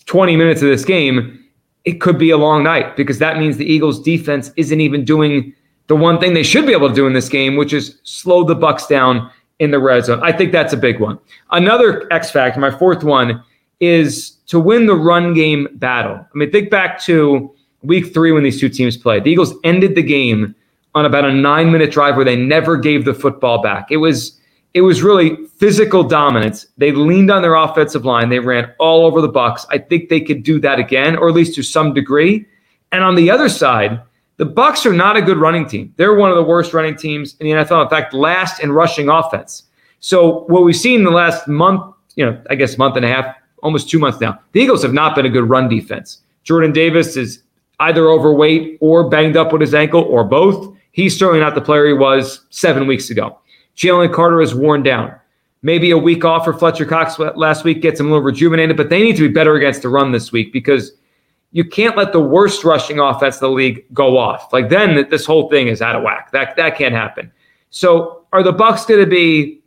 20 0.06 0.36
minutes 0.36 0.62
of 0.62 0.70
this 0.70 0.86
game, 0.86 1.44
it 1.86 2.00
could 2.02 2.18
be 2.18 2.30
a 2.30 2.38
long 2.38 2.64
night 2.64 2.96
because 2.96 3.20
that 3.20 3.38
means 3.38 3.58
the 3.58 3.66
Eagles 3.66 4.02
defense 4.02 4.52
isn't 4.56 4.82
even 4.82 5.04
doing 5.04 5.54
the 5.88 5.96
one 5.96 6.20
thing 6.20 6.34
they 6.34 6.44
should 6.44 6.66
be 6.66 6.74
able 6.74 6.90
to 6.90 6.96
do 6.96 7.08
in 7.08 7.14
this 7.14 7.30
game, 7.30 7.58
which 7.58 7.74
is 7.74 8.00
slow 8.04 8.44
the 8.44 8.56
Bucks 8.56 8.88
down 8.88 9.30
in 9.60 9.72
the 9.72 9.80
red 9.80 10.06
zone. 10.06 10.20
I 10.24 10.32
think 10.32 10.52
that's 10.52 10.74
a 10.74 10.78
big 10.78 11.00
one. 11.00 11.20
Another 11.52 12.12
X 12.14 12.32
factor, 12.32 12.60
my 12.60 12.72
fourth 12.72 13.04
one, 13.04 13.44
is 13.80 14.38
to 14.48 14.60
win 14.60 14.86
the 14.86 14.96
run 14.96 15.34
game 15.34 15.68
battle. 15.74 16.16
I 16.16 16.38
mean, 16.38 16.52
think 16.52 16.70
back 16.70 17.02
to 17.04 17.54
week 17.82 18.14
three 18.14 18.32
when 18.32 18.44
these 18.44 18.60
two 18.60 18.70
teams 18.70 18.96
played. 18.96 19.24
The 19.24 19.32
Eagles 19.32 19.54
ended 19.64 19.96
the 19.96 20.04
game 20.04 20.56
on 20.94 21.06
about 21.06 21.26
a 21.26 21.34
nine 21.34 21.72
minute 21.72 21.92
drive 21.92 22.16
where 22.16 22.26
they 22.26 22.36
never 22.36 22.78
gave 22.78 23.06
the 23.06 23.14
football 23.14 23.62
back. 23.62 23.88
It 23.92 23.98
was 23.98 24.40
it 24.74 24.82
was 24.82 25.04
really 25.04 25.46
physical 25.58 26.04
dominance. 26.04 26.66
They 26.78 26.92
leaned 26.92 27.30
on 27.30 27.42
their 27.42 27.56
offensive 27.56 28.06
line. 28.06 28.30
They 28.30 28.40
ran 28.40 28.72
all 28.80 29.06
over 29.06 29.20
the 29.20 29.28
Bucks. 29.28 29.66
I 29.70 29.78
think 29.78 30.08
they 30.08 30.22
could 30.22 30.44
do 30.44 30.60
that 30.62 30.80
again, 30.80 31.18
or 31.18 31.28
at 31.28 31.36
least 31.36 31.56
to 31.56 31.64
some 31.64 31.94
degree. 31.94 32.46
And 32.94 33.04
on 33.04 33.16
the 33.16 33.30
other 33.30 33.50
side, 33.50 34.02
the 34.38 34.46
Bucks 34.46 34.86
are 34.86 34.94
not 34.94 35.18
a 35.18 35.22
good 35.22 35.38
running 35.38 35.68
team. 35.68 35.94
They're 35.98 36.16
one 36.16 36.30
of 36.30 36.38
the 36.38 36.44
worst 36.44 36.74
running 36.74 36.96
teams 36.96 37.36
in 37.40 37.48
the 37.48 37.52
NFL. 37.52 37.84
In 37.84 37.90
fact, 37.90 38.14
last 38.14 38.64
in 38.64 38.72
rushing 38.72 39.10
offense. 39.10 39.64
So 40.00 40.46
what 40.46 40.64
we've 40.64 40.76
seen 40.76 41.00
in 41.00 41.04
the 41.04 41.12
last 41.12 41.48
month, 41.48 41.94
you 42.16 42.26
know, 42.26 42.42
I 42.50 42.56
guess 42.56 42.78
month 42.78 42.96
and 42.96 43.06
a 43.06 43.10
half, 43.10 43.36
almost 43.62 43.90
two 43.90 44.00
months 44.00 44.20
now, 44.20 44.40
the 44.54 44.62
Eagles 44.62 44.82
have 44.84 44.94
not 44.94 45.16
been 45.16 45.26
a 45.26 45.30
good 45.30 45.48
run 45.48 45.70
defense. 45.70 46.22
Jordan 46.44 46.72
Davis 46.72 47.18
is 47.18 47.44
either 47.82 48.10
overweight 48.10 48.78
or 48.82 49.10
banged 49.10 49.38
up 49.38 49.52
with 49.52 49.62
his 49.62 49.74
ankle 49.74 50.02
or 50.04 50.24
both. 50.24 50.76
He's 50.92 51.18
certainly 51.18 51.40
not 51.40 51.56
the 51.56 51.62
player 51.62 51.88
he 51.88 51.94
was 51.94 52.46
seven 52.50 52.88
weeks 52.88 53.10
ago. 53.10 53.40
Jalen 53.76 54.14
Carter 54.14 54.42
is 54.42 54.54
worn 54.54 54.84
down. 54.84 55.16
Maybe 55.64 55.92
a 55.92 55.98
week 55.98 56.26
off 56.26 56.46
for 56.46 56.54
Fletcher 56.54 56.86
Cox 56.86 57.20
last 57.20 57.64
week 57.64 57.82
gets 57.82 58.00
him 58.00 58.08
a 58.08 58.10
little 58.10 58.24
rejuvenated, 58.24 58.78
but 58.78 58.90
they 58.90 59.02
need 59.02 59.16
to 59.18 59.28
be 59.28 59.34
better 59.34 59.56
against 59.56 59.84
the 59.84 59.90
run 59.90 60.12
this 60.12 60.32
week 60.32 60.52
because 60.52 60.94
you 61.52 61.64
can't 61.64 61.96
let 61.96 62.14
the 62.14 62.20
worst 62.20 62.64
rushing 62.64 63.00
offense 63.00 63.40
in 63.40 63.48
the 63.48 63.52
league 63.52 63.86
go 63.94 64.18
off. 64.18 64.52
Like 64.52 64.70
then 64.70 65.08
this 65.10 65.26
whole 65.26 65.50
thing 65.50 65.68
is 65.68 65.82
out 65.82 65.96
of 65.96 66.04
whack. 66.04 66.32
That 66.32 66.56
that 66.56 66.78
can't 66.78 66.96
happen. 66.96 67.32
So 67.70 68.26
are 68.34 68.44
the 68.44 68.52
Bucks 68.52 68.86
going 68.86 69.02
to 69.02 69.10
be 69.10 69.62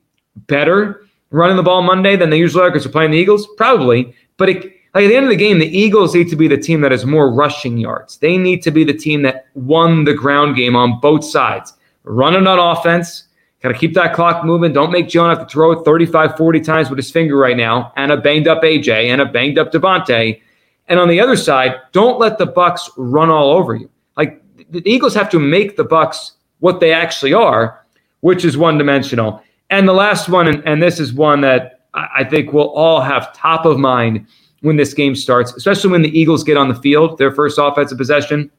better 0.47 1.07
running 1.31 1.57
the 1.57 1.63
ball 1.63 1.83
Monday 1.83 2.17
than 2.17 2.31
they 2.31 2.39
usually 2.39 2.65
are 2.65 2.71
because 2.71 2.85
they're 2.85 2.93
playing 2.93 3.13
the 3.13 3.19
Eagles? 3.19 3.47
Probably. 3.57 4.15
But 4.37 4.49
it, 4.49 4.73
like 4.95 5.05
at 5.05 5.09
the 5.09 5.17
end 5.17 5.25
of 5.25 5.31
the 5.31 5.37
game, 5.37 5.59
the 5.59 5.77
Eagles 5.77 6.15
need 6.15 6.29
to 6.29 6.37
be 6.37 6.47
the 6.47 6.57
team 6.57 6.81
that 6.83 6.93
has 6.93 7.05
more 7.05 7.33
rushing 7.33 7.79
yards. 7.79 8.17
They 8.19 8.39
need 8.39 8.63
to 8.63 8.71
be 8.71 8.85
the 8.85 8.95
team 8.95 9.23
that 9.23 9.47
won 9.55 10.05
the 10.05 10.15
ground 10.15 10.55
game 10.55 10.77
on 10.77 11.01
both 11.01 11.25
sides. 11.25 11.75
Running 12.05 12.47
on 12.47 12.61
offense, 12.61 13.25
got 13.61 13.71
to 13.71 13.75
keep 13.75 13.95
that 13.95 14.15
clock 14.15 14.45
moving. 14.45 14.73
Don't 14.73 14.93
make 14.93 15.09
John 15.09 15.35
have 15.35 15.45
to 15.45 15.53
throw 15.53 15.73
it 15.73 15.85
35, 15.85 16.37
40 16.37 16.61
times 16.61 16.91
with 16.91 16.99
his 16.99 17.11
finger 17.11 17.37
right 17.37 17.57
now, 17.57 17.93
and 17.97 18.13
a 18.13 18.17
banged 18.17 18.47
up 18.47 18.63
AJ 18.63 19.07
and 19.07 19.21
a 19.21 19.27
banged 19.27 19.59
up 19.59 19.73
DeVonta. 19.73 20.41
And 20.87 21.01
on 21.01 21.09
the 21.09 21.19
other 21.19 21.37
side, 21.37 21.81
don't 21.91 22.21
let 22.21 22.39
the 22.39 22.47
Bucks 22.47 22.89
run 22.97 23.31
all 23.31 23.51
over 23.51 23.75
you. 23.75 23.91
Like 24.17 24.41
the 24.71 24.89
Eagles 24.89 25.15
have 25.15 25.31
to 25.31 25.41
make 25.41 25.77
the 25.77 25.85
Bucks 25.85 26.33
what 26.61 26.79
they 26.79 26.93
actually 26.93 27.33
are, 27.33 27.85
which 28.21 28.45
is 28.45 28.57
one 28.57 28.79
dimensional. 28.79 29.43
And 29.71 29.89
the 29.89 29.93
last 29.93 30.29
one, 30.29 30.47
and, 30.47 30.63
and 30.69 30.81
this 30.81 31.01
is 31.01 31.13
one 31.13 31.41
that 31.41 31.81
I 31.95 32.23
think 32.23 32.53
we'll 32.53 32.71
all 32.71 33.01
have 33.01 33.35
top 33.35 33.67
of 33.67 33.79
mind 33.79 34.27
when 34.65 34.77
this 34.77 34.95
game 34.95 35.15
starts, 35.15 35.55
especially 35.55 35.91
when 35.91 36.03
the 36.03 36.19
Eagles 36.19 36.43
get 36.43 36.57
on 36.57 36.69
the 36.69 36.75
field, 36.75 37.19
their 37.19 37.31
first 37.31 37.59
offensive 37.61 37.99
possession, 37.99 38.51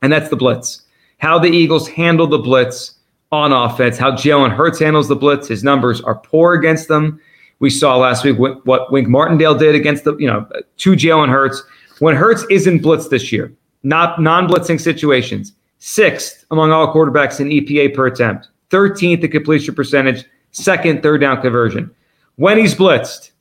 and 0.00 0.10
that's 0.10 0.30
the 0.30 0.36
blitz. 0.36 0.82
How 1.18 1.38
the 1.38 1.48
Eagles 1.48 1.86
handle 1.86 2.26
the 2.26 2.38
blitz 2.38 2.94
on 3.30 3.52
offense, 3.52 3.98
how 3.98 4.12
Jalen 4.12 4.54
Hurts 4.54 4.78
handles 4.78 5.06
the 5.06 5.16
blitz. 5.16 5.46
His 5.46 5.62
numbers 5.62 6.00
are 6.00 6.14
poor 6.14 6.54
against 6.54 6.88
them. 6.88 7.20
We 7.58 7.68
saw 7.68 7.96
last 7.96 8.24
week 8.24 8.38
what 8.38 8.90
Wink 8.90 9.08
Martindale 9.08 9.54
did 9.54 9.74
against 9.74 10.04
the, 10.04 10.16
you 10.16 10.26
know, 10.26 10.48
to 10.78 10.92
Jalen 10.92 11.28
Hurts. 11.28 11.62
When 11.98 12.16
Hurts 12.16 12.46
isn't 12.48 12.80
blitzed 12.80 13.10
this 13.10 13.30
year, 13.30 13.52
not 13.82 14.20
non-blitzing 14.20 14.80
situations, 14.80 15.52
sixth 15.78 16.46
among 16.50 16.72
all 16.72 16.94
quarterbacks 16.94 17.38
in 17.38 17.48
EPA 17.48 17.94
per 17.94 18.06
attempt, 18.06 18.48
13th 18.70 19.24
in 19.24 19.30
completion 19.30 19.74
percentage, 19.74 20.24
second 20.52 21.02
third 21.02 21.20
down 21.20 21.42
conversion. 21.42 21.90
When 22.36 22.56
he's 22.56 22.74
blitzed, 22.74 23.32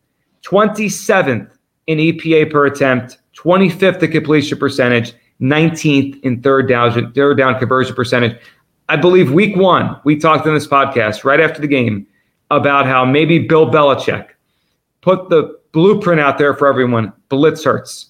27th 0.44 1.52
in 1.88 1.98
EPA 1.98 2.52
per 2.52 2.66
attempt, 2.66 3.18
25th 3.36 4.04
in 4.04 4.12
completion 4.12 4.58
percentage, 4.58 5.14
19th 5.42 6.22
in 6.22 6.42
third 6.42 6.68
down, 6.68 7.14
third 7.14 7.38
down 7.38 7.58
conversion 7.58 7.96
percentage. 7.96 8.40
I 8.90 8.96
believe 8.96 9.32
week 9.32 9.56
one, 9.56 10.00
we 10.06 10.18
talked 10.18 10.46
in 10.46 10.54
this 10.54 10.68
podcast 10.68 11.24
right 11.24 11.40
after 11.40 11.60
the 11.62 11.68
game 11.68 12.08
about 12.52 12.86
how 12.86 13.04
maybe 13.04 13.40
Bill 13.40 13.70
Belichick 13.70 14.30
put 15.02 15.30
the 15.30 15.58
blueprint 15.72 16.22
out 16.22 16.38
there 16.38 16.54
for 16.54 16.68
everyone 16.68 17.14
blitz 17.30 17.64
hurts. 17.64 18.08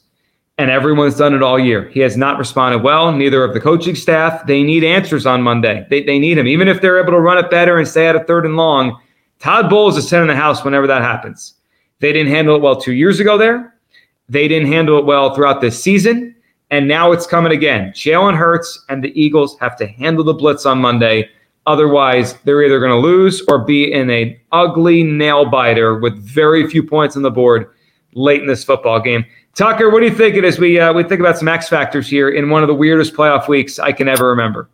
And 0.59 0.71
everyone's 0.71 1.17
done 1.17 1.35
it 1.35 1.43
all 1.43 1.59
year. 1.59 1.87
He 1.89 1.99
has 1.99 2.17
not 2.17 2.39
responded 2.39 2.81
well. 2.81 3.11
Neither 3.11 3.43
of 3.43 3.53
the 3.53 3.59
coaching 3.59 3.93
staff. 3.93 4.47
They 4.47 4.63
need 4.63 4.83
answers 4.83 5.27
on 5.27 5.43
Monday. 5.43 5.85
They, 5.91 6.01
they 6.01 6.17
need 6.17 6.39
him. 6.39 6.47
Even 6.47 6.67
if 6.67 6.81
they're 6.81 6.99
able 6.99 7.11
to 7.11 7.19
run 7.19 7.37
it 7.37 7.51
better 7.51 7.77
and 7.77 7.87
stay 7.87 8.07
at 8.07 8.15
a 8.15 8.23
third 8.23 8.43
and 8.43 8.57
long, 8.57 8.99
Todd 9.37 9.69
Bowles 9.69 9.97
is 9.97 10.09
sending 10.09 10.29
the 10.29 10.35
house 10.35 10.65
whenever 10.65 10.87
that 10.87 11.03
happens. 11.03 11.53
They 11.99 12.13
didn't 12.13 12.31
handle 12.31 12.55
it 12.55 12.61
well 12.61 12.79
two 12.79 12.93
years 12.93 13.19
ago 13.19 13.37
there. 13.37 13.75
They 14.29 14.47
didn't 14.47 14.71
handle 14.71 14.99
it 14.99 15.05
well 15.05 15.33
throughout 15.33 15.61
this 15.61 15.81
season. 15.81 16.35
And 16.69 16.87
now 16.87 17.11
it's 17.11 17.25
coming 17.25 17.53
again. 17.53 17.91
Jalen 17.91 18.35
Hurts 18.35 18.85
and 18.89 19.03
the 19.03 19.19
Eagles 19.19 19.57
have 19.59 19.77
to 19.77 19.87
handle 19.87 20.23
the 20.23 20.33
blitz 20.33 20.65
on 20.65 20.79
Monday. 20.79 21.29
Otherwise, 21.65 22.33
they're 22.43 22.63
either 22.63 22.79
going 22.79 22.91
to 22.91 22.97
lose 22.97 23.41
or 23.47 23.59
be 23.59 23.91
in 23.91 24.09
a 24.09 24.39
ugly 24.51 25.03
nail 25.03 25.45
biter 25.45 25.97
with 25.97 26.17
very 26.17 26.69
few 26.69 26.83
points 26.83 27.15
on 27.15 27.21
the 27.21 27.31
board 27.31 27.69
late 28.13 28.41
in 28.41 28.47
this 28.47 28.63
football 28.63 28.99
game. 28.99 29.25
Tucker, 29.53 29.89
what 29.89 30.01
do 30.01 30.05
you 30.05 30.13
think 30.13 30.35
is? 30.35 30.59
We 30.59 30.79
uh, 30.79 30.93
we 30.93 31.03
think 31.03 31.19
about 31.19 31.37
some 31.37 31.47
X 31.47 31.67
factors 31.67 32.07
here 32.07 32.29
in 32.29 32.49
one 32.49 32.63
of 32.63 32.67
the 32.67 32.75
weirdest 32.75 33.13
playoff 33.13 33.47
weeks 33.47 33.79
I 33.79 33.91
can 33.91 34.07
ever 34.07 34.27
remember. 34.29 34.69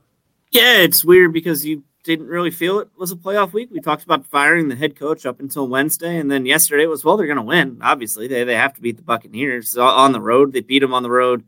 Yeah, 0.52 0.80
it's 0.80 1.06
weird 1.06 1.34
because 1.34 1.66
you 1.66 1.84
didn't 2.04 2.28
really 2.28 2.52
feel 2.52 2.80
it 2.80 2.90
was 2.98 3.12
a 3.12 3.16
playoff 3.16 3.54
week. 3.54 3.70
We 3.72 3.80
talked 3.80 4.04
about 4.04 4.26
firing 4.26 4.68
the 4.68 4.76
head 4.76 4.96
coach 4.96 5.26
up 5.26 5.40
until 5.40 5.68
Wednesday, 5.68 6.18
and 6.18 6.30
then 6.30 6.46
yesterday 6.46 6.86
was 6.86 7.04
well, 7.04 7.18
they're 7.18 7.28
going 7.28 7.38
to 7.38 7.44
win. 7.44 7.80
Obviously, 7.82 8.28
they 8.28 8.44
they 8.44 8.56
have 8.56 8.74
to 8.76 8.82
beat 8.82 8.98
the 8.98 9.04
Buccaneers 9.04 9.78
on 9.78 10.12
the 10.12 10.22
road. 10.22 10.54
They 10.54 10.62
beat 10.62 10.80
them 10.80 10.94
on 10.94 11.04
the 11.04 11.10
road 11.10 11.44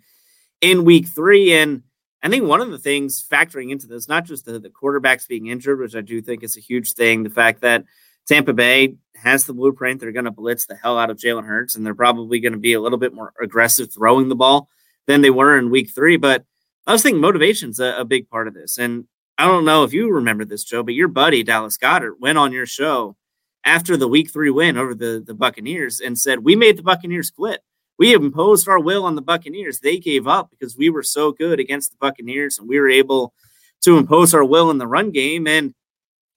in 0.61 0.85
Week 0.85 1.07
Three, 1.07 1.53
and 1.53 1.83
I 2.23 2.29
think 2.29 2.45
one 2.45 2.61
of 2.61 2.71
the 2.71 2.79
things 2.79 3.25
factoring 3.29 3.71
into 3.71 3.85
this, 3.85 4.07
not 4.07 4.25
just 4.25 4.45
the, 4.45 4.59
the 4.59 4.69
quarterbacks 4.69 5.27
being 5.27 5.47
injured, 5.47 5.79
which 5.79 5.95
I 5.95 6.01
do 6.01 6.21
think 6.21 6.41
is 6.41 6.57
a 6.57 6.61
huge 6.61 6.93
thing, 6.93 7.23
the 7.23 7.29
fact 7.29 7.61
that 7.61 7.83
Tampa 8.27 8.53
Bay 8.53 8.95
has 9.15 9.45
the 9.45 9.53
blueprint. 9.53 9.99
They're 9.99 10.11
going 10.11 10.25
to 10.25 10.31
blitz 10.31 10.65
the 10.65 10.75
hell 10.75 10.97
out 10.97 11.09
of 11.09 11.17
Jalen 11.17 11.45
Hurts, 11.45 11.75
and 11.75 11.85
they're 11.85 11.93
probably 11.93 12.39
going 12.39 12.53
to 12.53 12.59
be 12.59 12.73
a 12.73 12.81
little 12.81 12.97
bit 12.97 13.13
more 13.13 13.33
aggressive 13.41 13.93
throwing 13.93 14.29
the 14.29 14.35
ball 14.35 14.69
than 15.05 15.21
they 15.21 15.29
were 15.29 15.57
in 15.57 15.69
Week 15.69 15.91
Three. 15.93 16.17
But 16.17 16.45
I 16.87 16.93
was 16.93 17.01
thinking 17.01 17.21
motivation's 17.21 17.79
a, 17.79 17.97
a 17.99 18.05
big 18.05 18.29
part 18.29 18.47
of 18.47 18.53
this, 18.53 18.77
and 18.77 19.05
I 19.37 19.45
don't 19.45 19.65
know 19.65 19.83
if 19.83 19.93
you 19.93 20.09
remember 20.11 20.45
this, 20.45 20.63
Joe, 20.63 20.83
but 20.83 20.93
your 20.93 21.09
buddy 21.09 21.43
Dallas 21.43 21.77
Goedert 21.77 22.19
went 22.19 22.37
on 22.37 22.53
your 22.53 22.65
show 22.65 23.17
after 23.65 23.97
the 23.97 24.07
week 24.07 24.31
three 24.31 24.49
win 24.49 24.77
over 24.77 24.95
the, 24.95 25.21
the 25.25 25.33
Buccaneers 25.33 25.99
and 25.99 26.17
said, 26.17 26.39
We 26.39 26.55
made 26.55 26.77
the 26.77 26.83
Buccaneers 26.83 27.31
quit. 27.31 27.61
We 27.97 28.13
imposed 28.13 28.67
our 28.67 28.79
will 28.79 29.05
on 29.05 29.15
the 29.15 29.21
Buccaneers. 29.21 29.79
They 29.79 29.97
gave 29.97 30.27
up 30.27 30.49
because 30.49 30.77
we 30.77 30.89
were 30.89 31.03
so 31.03 31.31
good 31.31 31.59
against 31.59 31.91
the 31.91 31.97
Buccaneers 31.99 32.59
and 32.59 32.67
we 32.67 32.79
were 32.79 32.89
able 32.89 33.33
to 33.81 33.97
impose 33.97 34.33
our 34.33 34.43
will 34.43 34.69
in 34.69 34.77
the 34.77 34.87
run 34.87 35.11
game. 35.11 35.47
And 35.47 35.73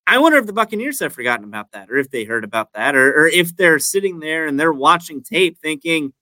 I 0.07 0.19
wonder 0.19 0.38
if 0.38 0.47
the 0.47 0.52
Buccaneers 0.52 1.00
have 1.00 1.12
forgotten 1.12 1.45
about 1.45 1.73
that 1.73 1.90
or 1.90 1.97
if 1.97 2.11
they 2.11 2.25
heard 2.25 2.45
about 2.45 2.73
that 2.75 2.95
or, 2.97 3.23
or 3.23 3.26
if 3.26 3.57
they're 3.57 3.78
sitting 3.78 4.21
there 4.21 4.47
and 4.47 4.59
they're 4.59 4.73
watching 4.73 5.23
tape 5.23 5.59
thinking, 5.59 6.12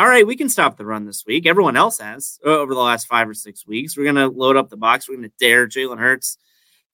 all 0.00 0.08
right, 0.08 0.26
we 0.26 0.34
can 0.34 0.48
stop 0.48 0.78
the 0.78 0.86
run 0.86 1.04
this 1.04 1.26
week. 1.26 1.44
Everyone 1.44 1.76
else 1.76 1.98
has 1.98 2.38
uh, 2.46 2.48
over 2.48 2.72
the 2.72 2.80
last 2.80 3.06
five 3.06 3.28
or 3.28 3.34
six 3.34 3.66
weeks. 3.66 3.98
We're 3.98 4.10
going 4.10 4.14
to 4.14 4.28
load 4.28 4.56
up 4.56 4.70
the 4.70 4.78
box. 4.78 5.06
We're 5.06 5.16
going 5.16 5.28
to 5.28 5.36
dare 5.38 5.68
Jalen 5.68 5.98
Hurts 5.98 6.38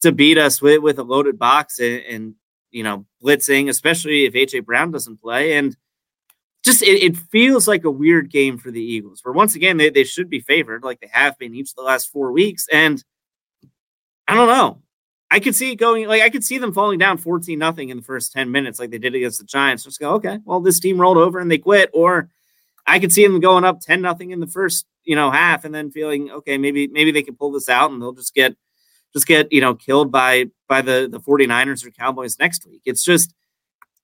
to 0.03 0.11
beat 0.11 0.39
us 0.39 0.61
with, 0.61 0.83
with 0.83 0.99
a 0.99 1.05
loaded 1.05 1.39
box 1.39 1.79
and, 1.79 2.03
and, 2.03 2.35
you 2.73 2.83
know, 2.83 3.07
blitzing, 3.23 3.69
especially 3.69 4.25
if 4.25 4.35
AJ 4.35 4.65
Brown 4.65 4.91
doesn't 4.91 5.23
play. 5.23 5.57
And 5.57 5.77
just 6.65 6.83
it, 6.83 7.01
it, 7.01 7.17
feels 7.17 7.69
like 7.69 7.85
a 7.85 7.91
weird 7.93 8.29
game 8.29 8.59
for 8.59 8.73
the 8.73 8.83
Eagles, 8.83 9.21
where 9.23 9.33
once 9.33 9.55
again, 9.55 9.77
they, 9.77 9.89
they 9.89 10.03
should 10.03 10.29
be 10.29 10.41
favored 10.41 10.83
like 10.83 10.99
they 10.99 11.11
have 11.13 11.39
been 11.39 11.55
each 11.55 11.71
of 11.71 11.77
the 11.77 11.83
last 11.83 12.11
four 12.11 12.33
weeks. 12.33 12.67
And 12.73 13.05
I 14.27 14.35
don't 14.35 14.49
know. 14.49 14.83
I 15.31 15.39
could 15.39 15.55
see 15.55 15.71
it 15.71 15.77
going 15.77 16.09
like 16.09 16.23
I 16.23 16.31
could 16.31 16.45
see 16.45 16.59
them 16.59 16.73
falling 16.73 16.99
down 16.99 17.19
14 17.19 17.57
nothing 17.57 17.91
in 17.91 17.99
the 17.99 18.03
first 18.03 18.33
10 18.33 18.51
minutes, 18.51 18.81
like 18.81 18.91
they 18.91 18.99
did 18.99 19.15
against 19.15 19.39
the 19.39 19.45
Giants. 19.45 19.85
Just 19.85 20.01
go, 20.01 20.15
okay, 20.15 20.41
well, 20.45 20.61
this 20.61 20.81
team 20.81 21.01
rolled 21.01 21.19
over 21.19 21.39
and 21.39 21.49
they 21.49 21.59
quit, 21.59 21.89
or 21.93 22.31
I 22.87 22.99
could 22.99 23.13
see 23.13 23.27
them 23.27 23.41
going 23.41 23.65
up 23.65 23.81
10 23.81 24.01
nothing 24.01 24.31
in 24.31 24.41
the 24.41 24.47
first, 24.47 24.87
you 25.05 25.17
know, 25.17 25.31
half 25.31 25.65
and 25.65 25.75
then 25.75 25.91
feeling, 25.91 26.31
okay, 26.31 26.57
maybe 26.59 26.87
maybe 26.89 27.11
they 27.11 27.23
can 27.23 27.37
pull 27.37 27.51
this 27.51 27.69
out 27.69 27.91
and 27.91 28.01
they'll 28.01 28.13
just 28.13 28.35
get 28.35 28.57
just 29.13 29.27
get, 29.27 29.53
you 29.53 29.61
know, 29.61 29.75
killed 29.75 30.13
by 30.13 30.47
by 30.69 30.83
the 30.83 31.09
the 31.11 31.21
49ers 31.21 31.85
or 31.85 31.91
Cowboys 31.91 32.39
next 32.39 32.67
week. 32.67 32.83
It's 32.85 33.05
just 33.05 33.35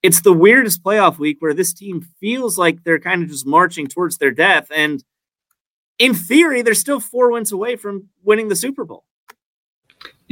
it's 0.03 0.23
the 0.23 0.33
weirdest 0.33 0.83
playoff 0.83 1.19
week 1.19 1.37
where 1.41 1.55
this 1.55 1.73
team 1.73 2.07
feels 2.19 2.59
like 2.59 2.83
they're 2.83 2.99
kind 2.99 3.23
of 3.23 3.29
just 3.29 3.47
marching 3.47 3.87
towards 3.87 4.19
their 4.19 4.33
death 4.33 4.67
and 4.75 5.05
in 5.99 6.15
theory 6.15 6.63
they're 6.63 6.75
still 6.75 6.99
4 6.99 7.31
wins 7.31 7.53
away 7.53 7.77
from 7.77 8.09
winning 8.25 8.49
the 8.49 8.57
Super 8.57 8.85
Bowl. 8.85 9.05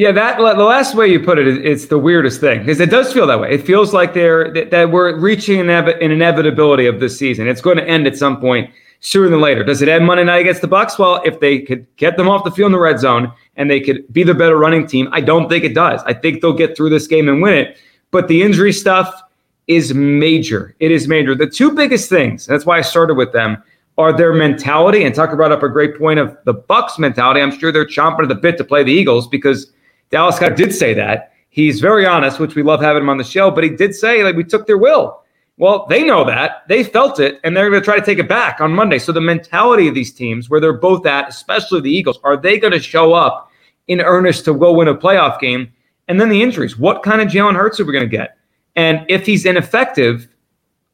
Yeah, 0.00 0.12
that 0.12 0.38
the 0.38 0.64
last 0.64 0.94
way 0.94 1.08
you 1.08 1.20
put 1.20 1.38
it, 1.38 1.46
it's 1.46 1.84
the 1.84 1.98
weirdest 1.98 2.40
thing 2.40 2.60
because 2.60 2.80
it 2.80 2.88
does 2.88 3.12
feel 3.12 3.26
that 3.26 3.38
way. 3.38 3.52
It 3.52 3.66
feels 3.66 3.92
like 3.92 4.14
they're 4.14 4.50
that, 4.50 4.90
we're 4.90 5.14
reaching 5.20 5.60
an, 5.60 5.68
an 5.68 6.10
inevitability 6.10 6.86
of 6.86 7.00
this 7.00 7.18
season. 7.18 7.46
It's 7.46 7.60
going 7.60 7.76
to 7.76 7.86
end 7.86 8.06
at 8.06 8.16
some 8.16 8.40
point 8.40 8.70
sooner 9.00 9.28
than 9.28 9.42
later. 9.42 9.62
Does 9.62 9.82
it 9.82 9.90
end 9.90 10.06
Monday 10.06 10.24
night 10.24 10.38
against 10.38 10.62
the 10.62 10.68
Bucks? 10.68 10.98
Well, 10.98 11.20
if 11.26 11.40
they 11.40 11.58
could 11.58 11.86
get 11.96 12.16
them 12.16 12.30
off 12.30 12.44
the 12.44 12.50
field 12.50 12.68
in 12.68 12.72
the 12.72 12.78
red 12.78 12.98
zone 12.98 13.30
and 13.56 13.70
they 13.70 13.78
could 13.78 14.10
be 14.10 14.22
the 14.22 14.32
better 14.32 14.56
running 14.56 14.86
team, 14.86 15.06
I 15.12 15.20
don't 15.20 15.50
think 15.50 15.64
it 15.64 15.74
does. 15.74 16.00
I 16.06 16.14
think 16.14 16.40
they'll 16.40 16.54
get 16.54 16.74
through 16.74 16.88
this 16.88 17.06
game 17.06 17.28
and 17.28 17.42
win 17.42 17.52
it. 17.52 17.76
But 18.10 18.26
the 18.26 18.40
injury 18.40 18.72
stuff 18.72 19.22
is 19.66 19.92
major. 19.92 20.74
It 20.80 20.92
is 20.92 21.08
major. 21.08 21.34
The 21.34 21.46
two 21.46 21.72
biggest 21.72 22.08
things, 22.08 22.46
that's 22.46 22.64
why 22.64 22.78
I 22.78 22.80
started 22.80 23.18
with 23.18 23.34
them, 23.34 23.62
are 23.98 24.16
their 24.16 24.32
mentality. 24.32 25.04
And 25.04 25.14
Tucker 25.14 25.36
brought 25.36 25.52
up 25.52 25.62
a 25.62 25.68
great 25.68 25.98
point 25.98 26.18
of 26.18 26.38
the 26.46 26.54
Bucks 26.54 26.98
mentality. 26.98 27.42
I'm 27.42 27.50
sure 27.58 27.70
they're 27.70 27.84
chomping 27.84 28.22
at 28.22 28.30
the 28.30 28.34
bit 28.34 28.56
to 28.56 28.64
play 28.64 28.82
the 28.82 28.92
Eagles 28.92 29.28
because 29.28 29.70
Dallas 30.10 30.36
Scott 30.36 30.56
did 30.56 30.74
say 30.74 30.94
that. 30.94 31.32
He's 31.48 31.80
very 31.80 32.06
honest, 32.06 32.38
which 32.38 32.54
we 32.54 32.62
love 32.62 32.80
having 32.80 33.02
him 33.02 33.08
on 33.08 33.18
the 33.18 33.24
show, 33.24 33.50
but 33.50 33.64
he 33.64 33.70
did 33.70 33.94
say 33.94 34.22
like 34.22 34.36
we 34.36 34.44
took 34.44 34.66
their 34.66 34.78
will. 34.78 35.22
Well, 35.56 35.84
they 35.90 36.04
know 36.04 36.24
that. 36.24 36.62
They 36.68 36.82
felt 36.82 37.20
it, 37.20 37.38
and 37.44 37.54
they're 37.54 37.68
going 37.68 37.82
to 37.82 37.84
try 37.84 37.98
to 37.98 38.04
take 38.04 38.18
it 38.18 38.28
back 38.28 38.62
on 38.62 38.72
Monday. 38.72 38.98
So 38.98 39.12
the 39.12 39.20
mentality 39.20 39.88
of 39.88 39.94
these 39.94 40.10
teams, 40.10 40.48
where 40.48 40.58
they're 40.58 40.72
both 40.72 41.04
at, 41.04 41.28
especially 41.28 41.82
the 41.82 41.90
Eagles, 41.90 42.18
are 42.24 42.36
they 42.36 42.58
going 42.58 42.72
to 42.72 42.80
show 42.80 43.12
up 43.12 43.50
in 43.86 44.00
earnest 44.00 44.46
to 44.46 44.54
go 44.54 44.72
win 44.72 44.88
a 44.88 44.94
playoff 44.94 45.38
game? 45.38 45.70
And 46.08 46.18
then 46.18 46.30
the 46.30 46.42
injuries. 46.42 46.78
What 46.78 47.02
kind 47.02 47.20
of 47.20 47.28
Jalen 47.28 47.56
Hurts 47.56 47.78
are 47.78 47.84
we 47.84 47.92
going 47.92 48.08
to 48.08 48.16
get? 48.16 48.38
And 48.74 49.04
if 49.10 49.26
he's 49.26 49.44
ineffective 49.44 50.28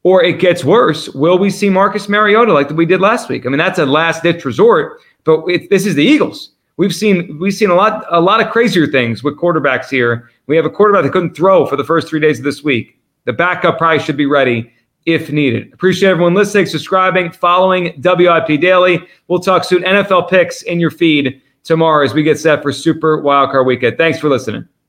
or 0.03 0.21
it 0.21 0.39
gets 0.39 0.65
worse, 0.65 1.07
will 1.09 1.37
we 1.37 1.49
see 1.49 1.69
Marcus 1.69 2.09
Mariota 2.09 2.51
like 2.51 2.69
we 2.71 2.85
did 2.85 2.99
last 2.99 3.29
week? 3.29 3.45
I 3.45 3.49
mean, 3.49 3.57
that's 3.59 3.79
a 3.79 3.85
last 3.85 4.21
ditch 4.21 4.43
resort, 4.43 4.99
but 5.23 5.45
it, 5.47 5.69
this 5.69 5.85
is 5.85 5.95
the 5.95 6.03
Eagles. 6.03 6.51
We've 6.77 6.93
seen 6.93 7.39
we've 7.39 7.53
seen 7.53 7.71
a 7.71 7.75
lot 7.75 8.05
a 8.09 8.21
lot 8.21 8.39
of 8.39 8.51
crazier 8.51 8.87
things 8.87 9.23
with 9.23 9.35
quarterbacks 9.37 9.89
here. 9.89 10.29
We 10.45 10.55
have 10.55 10.65
a 10.65 10.69
quarterback 10.69 11.03
that 11.03 11.11
couldn't 11.11 11.35
throw 11.35 11.65
for 11.65 11.75
the 11.75 11.83
first 11.83 12.07
three 12.07 12.19
days 12.19 12.37
of 12.37 12.45
this 12.45 12.63
week. 12.63 12.99
The 13.25 13.33
backup 13.33 13.77
probably 13.77 13.99
should 13.99 14.15
be 14.15 14.27
ready 14.27 14.71
if 15.05 15.31
needed. 15.31 15.73
Appreciate 15.73 16.09
everyone 16.09 16.33
listening, 16.33 16.65
subscribing, 16.67 17.31
following 17.31 17.99
WIP 18.01 18.61
Daily. 18.61 18.99
We'll 19.27 19.39
talk 19.39 19.63
soon. 19.63 19.83
NFL 19.83 20.29
picks 20.29 20.61
in 20.63 20.79
your 20.79 20.91
feed 20.91 21.41
tomorrow 21.63 22.05
as 22.05 22.13
we 22.13 22.23
get 22.23 22.39
set 22.39 22.61
for 22.61 22.71
Super 22.71 23.21
Wildcard 23.21 23.65
Weekend. 23.65 23.97
Thanks 23.97 24.19
for 24.19 24.29
listening. 24.29 24.67